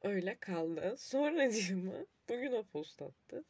Öyle 0.02 0.38
kaldı. 0.38 0.94
Sonracığıma 0.98 2.06
bugün 2.28 2.52
o 2.52 2.62
post 2.62 3.02
attı. 3.02 3.44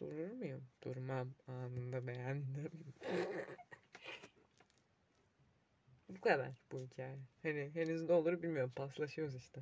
Durur 0.00 0.30
muyum? 0.30 0.64
Durmam. 0.82 1.34
Anında 1.48 2.06
beğendim. 2.06 2.70
Bu 6.08 6.20
kadar 6.20 6.62
bu 6.72 6.80
hikaye. 6.80 7.18
Hani 7.42 7.70
henüz 7.74 8.02
ne 8.02 8.12
olur 8.12 8.42
bilmiyorum. 8.42 8.72
Paslaşıyoruz 8.76 9.34
işte. 9.34 9.60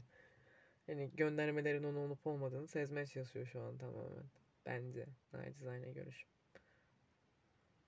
Hani 0.86 1.10
göndermelerin 1.16 1.84
onu 1.84 1.98
olup 1.98 2.26
olmadığını 2.26 2.68
sezmeye 2.68 3.06
çalışıyor 3.06 3.46
şu 3.46 3.60
an 3.60 3.78
tamamen. 3.78 4.24
Bence. 4.66 5.06
Nacizane 5.32 5.92
görüşüm. 5.92 6.28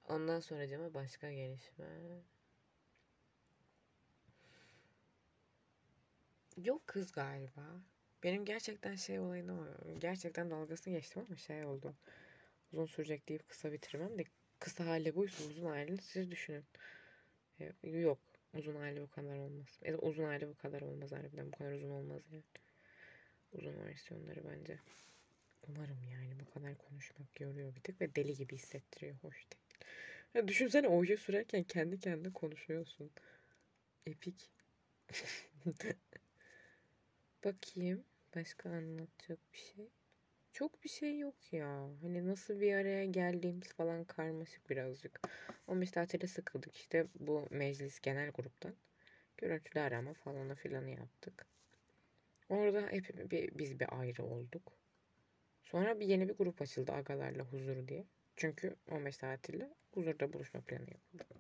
Ondan 0.09 0.40
sonra 0.40 0.68
cama 0.68 0.94
başka 0.94 1.32
gelişme. 1.32 1.87
Yok 6.56 6.87
kız 6.87 7.12
galiba. 7.12 7.80
Benim 8.22 8.44
gerçekten 8.44 8.94
şey 8.94 9.18
olayını. 9.20 9.68
Gerçekten 9.98 10.50
dalgasını 10.50 10.94
geçtim 10.94 11.22
ama 11.26 11.37
şey 11.37 11.64
oldu. 11.64 11.94
Uzun 12.72 12.87
sürecek 12.87 13.29
deyip 13.29 13.48
kısa 13.48 13.72
bitirmem 13.72 14.18
de 14.18 14.24
kısa 14.59 14.87
hali 14.87 15.14
buysa 15.14 15.44
uzun 15.44 15.66
halini 15.66 15.98
siz 16.02 16.31
düşünün. 16.31 16.64
E, 17.61 17.72
Yok. 17.83 18.18
Uzun 18.55 18.76
hali 18.76 19.00
bu 19.02 19.11
kadar 19.11 19.37
olmaz. 19.37 19.81
Da 19.87 19.98
uzun 19.98 20.24
hali 20.24 20.48
bu 20.48 20.55
kadar 20.55 20.81
olmaz 20.81 21.12
harbiden. 21.12 21.52
Bu 21.52 21.59
kadar 21.59 21.72
uzun 21.72 21.90
olmaz 21.90 22.22
yani. 22.33 22.42
Uzun 23.52 23.76
versiyonları 23.87 24.44
bence. 24.44 24.79
Umarım 25.68 26.02
yani 26.12 26.40
bu 26.40 26.50
kadar 26.55 26.79
konuşmak 26.79 27.40
yoruyor 27.40 27.74
bir 27.74 27.81
tık 27.81 28.00
ve 28.00 28.14
deli 28.14 28.35
gibi 28.35 28.55
hissettiriyor. 28.55 29.16
Hoş 29.16 29.35
değil. 29.37 29.62
Ya 30.35 30.48
düşünsene 30.48 30.88
oje 30.88 31.16
sürerken 31.16 31.62
kendi 31.62 31.98
kendine 32.00 32.33
konuşuyorsun. 32.33 33.11
Epik. 34.07 34.50
Bakayım. 37.44 38.05
Başka 38.35 38.70
anlatacak 38.70 39.38
bir 39.52 39.59
şey. 39.59 39.88
Çok 40.56 40.84
bir 40.84 40.88
şey 40.88 41.18
yok 41.18 41.52
ya. 41.52 41.88
Hani 42.02 42.26
nasıl 42.26 42.60
bir 42.60 42.74
araya 42.74 43.04
geldiğimiz 43.04 43.72
falan 43.72 44.04
karmaşık 44.04 44.70
birazcık. 44.70 45.28
15 45.66 45.90
tatile 45.90 46.26
sıkıldık 46.26 46.76
işte 46.76 47.06
bu 47.20 47.46
meclis 47.50 48.00
genel 48.00 48.30
gruptan. 48.30 48.74
Görüntülü 49.36 49.80
arama 49.80 50.12
falanı 50.14 50.54
filanı 50.54 50.90
yaptık. 50.90 51.46
Orada 52.48 52.80
hep 52.80 53.30
bir, 53.30 53.58
biz 53.58 53.80
bir 53.80 54.00
ayrı 54.00 54.24
olduk. 54.24 54.72
Sonra 55.64 56.00
bir 56.00 56.06
yeni 56.06 56.28
bir 56.28 56.34
grup 56.34 56.62
açıldı 56.62 56.92
agalarla 56.92 57.42
huzur 57.42 57.88
diye. 57.88 58.04
Çünkü 58.36 58.76
15 58.90 59.16
tatilde 59.16 59.70
huzurda 59.94 60.32
buluşma 60.32 60.60
planı 60.60 60.86
yapıldı. 60.90 61.34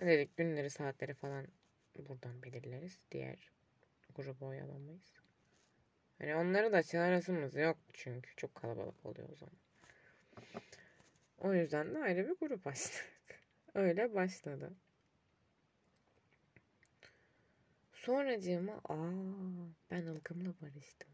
Dedik 0.00 0.36
günleri 0.36 0.70
saatleri 0.70 1.14
falan 1.14 1.46
buradan 1.96 2.42
belirleriz. 2.42 2.98
Diğer 3.10 3.50
grubu 4.14 4.46
oyalamayız. 4.46 5.12
Hani 6.18 6.34
onları 6.34 6.72
da 6.72 6.82
çağırasımız 6.82 7.54
yok 7.56 7.76
çünkü 7.92 8.36
çok 8.36 8.54
kalabalık 8.54 9.06
oluyor 9.06 9.28
o 9.32 9.36
zaman. 9.36 9.54
O 11.38 11.54
yüzden 11.54 11.94
de 11.94 11.98
ayrı 11.98 12.28
bir 12.28 12.48
grup 12.48 12.66
açtık. 12.66 13.06
Öyle 13.74 14.14
başladı. 14.14 14.72
Sonracığıma 17.92 18.80
aa 18.88 19.12
ben 19.90 20.02
Ilgım'la 20.02 20.54
barıştım. 20.62 21.10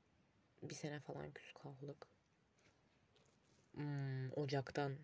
bir 0.62 0.74
sene 0.74 1.00
falan 1.00 1.30
küs 1.30 1.52
kaldık. 1.52 2.06
Hmm, 3.74 4.32
Ocak'tan 4.32 4.96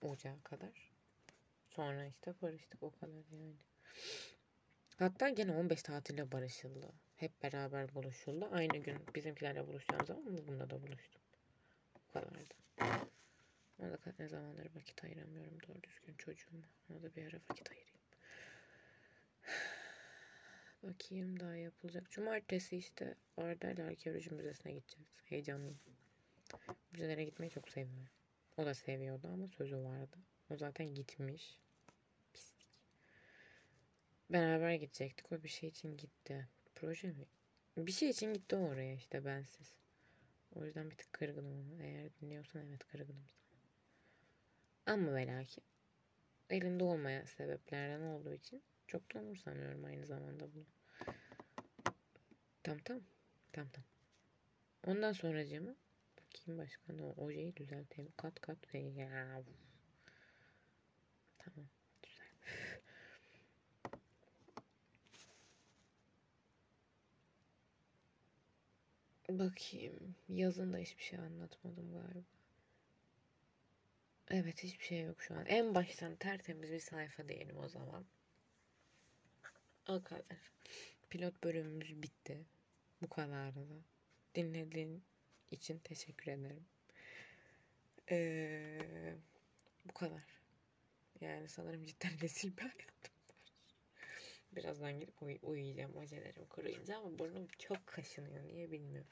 Ocağa 0.00 0.38
kadar. 0.42 0.92
Sonra 1.70 2.06
işte 2.06 2.34
barıştık 2.42 2.82
o 2.82 2.90
kadar 2.90 3.24
yani. 3.32 3.56
Hatta 4.96 5.28
gene 5.28 5.52
15 5.52 5.82
tatile 5.82 6.32
barışıldı. 6.32 6.92
Hep 7.24 7.42
beraber 7.42 7.94
buluşuldu. 7.94 8.48
Aynı 8.52 8.78
gün 8.78 8.96
bizimkilerle 9.14 9.66
buluşacağım 9.66 10.06
zaman 10.06 10.46
bunda 10.48 10.70
da 10.70 10.82
buluştum. 10.82 11.22
Bu 11.94 12.12
kadardı. 12.12 12.54
Ona 13.78 13.92
da 13.92 14.12
ne 14.18 14.28
zamandır 14.28 14.74
vakit 14.74 15.04
ayıramıyorum 15.04 15.58
doğru 15.68 15.82
düzgün 15.82 16.14
çocuğuma. 16.14 16.64
Ona 16.90 17.02
da 17.02 17.16
bir 17.16 17.26
ara 17.26 17.40
vakit 17.50 17.70
ayırayım. 17.70 18.00
Bakayım 20.82 21.40
daha 21.40 21.56
yapılacak. 21.56 22.10
Cumartesi 22.10 22.76
işte 22.76 23.14
Arda 23.36 23.70
ile 23.70 23.84
Arkeoloji 23.84 24.30
Müzesi'ne 24.30 24.72
gideceğiz. 24.72 25.08
Heyecanlıyım. 25.24 25.80
Müzelere 26.92 27.24
gitmeyi 27.24 27.50
çok 27.50 27.68
seviyorum. 27.68 28.08
O 28.56 28.66
da 28.66 28.74
seviyordu 28.74 29.28
ama 29.32 29.48
sözü 29.48 29.76
vardı. 29.76 30.16
O 30.50 30.56
zaten 30.56 30.94
gitmiş. 30.94 31.58
Pislik. 32.32 32.80
Beraber 34.30 34.74
gidecektik. 34.74 35.32
O 35.32 35.42
bir 35.42 35.48
şey 35.48 35.68
için 35.68 35.96
gitti. 35.96 36.48
Proje 36.74 37.08
mi? 37.08 37.26
Bir 37.76 37.92
şey 37.92 38.10
için 38.10 38.34
gitti 38.34 38.56
oraya 38.56 38.94
işte 38.94 39.24
bensiz. 39.24 39.72
O 40.54 40.64
yüzden 40.64 40.90
bir 40.90 40.96
tık 40.96 41.12
kırgınım 41.12 41.52
ona. 41.52 41.84
Eğer 41.84 42.10
dinliyorsan 42.20 42.62
evet 42.68 42.84
kırgınım. 42.86 43.28
Ama 44.86 45.14
ve 45.14 45.26
lakin 45.26 45.64
elinde 46.50 46.84
olmayan 46.84 47.24
sebeplerden 47.24 48.00
olduğu 48.00 48.34
için 48.34 48.62
çok 48.86 49.14
da 49.14 49.18
umursamıyorum 49.18 49.84
aynı 49.84 50.06
zamanda 50.06 50.54
bunu. 50.54 50.66
Tam 52.62 52.78
tam. 52.78 53.00
Tam 53.52 53.68
tam. 53.68 53.84
Ondan 54.86 55.12
sonra 55.12 55.46
cama 55.46 55.74
bakayım 56.16 56.60
başka 56.60 56.92
ne 56.92 57.02
ojeyi 57.02 57.56
düzelteyim. 57.56 58.12
Kat 58.16 58.40
kat 58.40 58.74
ya. 58.74 59.42
Tamam. 61.38 61.68
Bakayım. 69.38 70.14
Yazın 70.28 70.72
da 70.72 70.78
hiçbir 70.78 71.02
şey 71.02 71.18
anlatmadım 71.18 71.92
galiba. 71.92 72.24
Evet 74.30 74.62
hiçbir 74.62 74.84
şey 74.84 75.02
yok 75.02 75.22
şu 75.22 75.34
an. 75.34 75.46
En 75.46 75.74
baştan 75.74 76.16
tertemiz 76.16 76.72
bir 76.72 76.80
sayfa 76.80 77.28
diyelim 77.28 77.58
o 77.58 77.68
zaman. 77.68 78.04
O 79.88 80.02
kadar. 80.02 80.52
Pilot 81.10 81.44
bölümümüz 81.44 82.02
bitti. 82.02 82.44
Bu 83.02 83.08
kadardı 83.08 83.60
da. 83.60 83.74
Dinlediğin 84.34 85.02
için 85.50 85.78
teşekkür 85.78 86.32
ederim. 86.32 86.64
Ee, 88.10 89.14
bu 89.84 89.94
kadar. 89.94 90.22
Yani 91.20 91.48
sanırım 91.48 91.84
cidden 91.84 92.12
rezil 92.20 92.56
bir 92.56 92.62
hayatım. 92.62 93.13
Birazdan 94.56 95.00
gidip 95.00 95.22
uy 95.22 95.38
uyuyacağım. 95.42 95.98
Acelerim 95.98 96.46
kuruyunca 96.46 96.96
ama 96.96 97.18
burnum 97.18 97.46
çok 97.58 97.86
kaşınıyor. 97.86 98.44
Niye 98.44 98.70
bilmiyorum. 98.70 99.10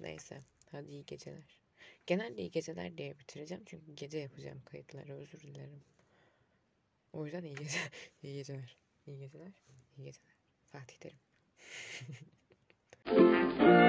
Neyse. 0.00 0.40
Hadi 0.70 0.90
iyi 0.90 1.06
geceler. 1.06 1.60
Genelde 2.06 2.42
iyi 2.42 2.50
geceler 2.50 2.98
diye 2.98 3.18
bitireceğim. 3.18 3.62
Çünkü 3.66 3.92
gece 3.94 4.18
yapacağım 4.18 4.62
kayıtları. 4.64 5.14
Özür 5.14 5.40
dilerim. 5.40 5.80
O 7.12 7.24
yüzden 7.24 7.44
iyi 7.44 7.54
geceler. 7.54 7.90
iyi 8.22 8.34
geceler. 8.34 8.76
İyi 9.06 9.18
geceler. 9.18 9.52
İyi 9.98 10.04
geceler. 10.04 10.36
Fatih 10.72 10.96
derim. 11.02 11.18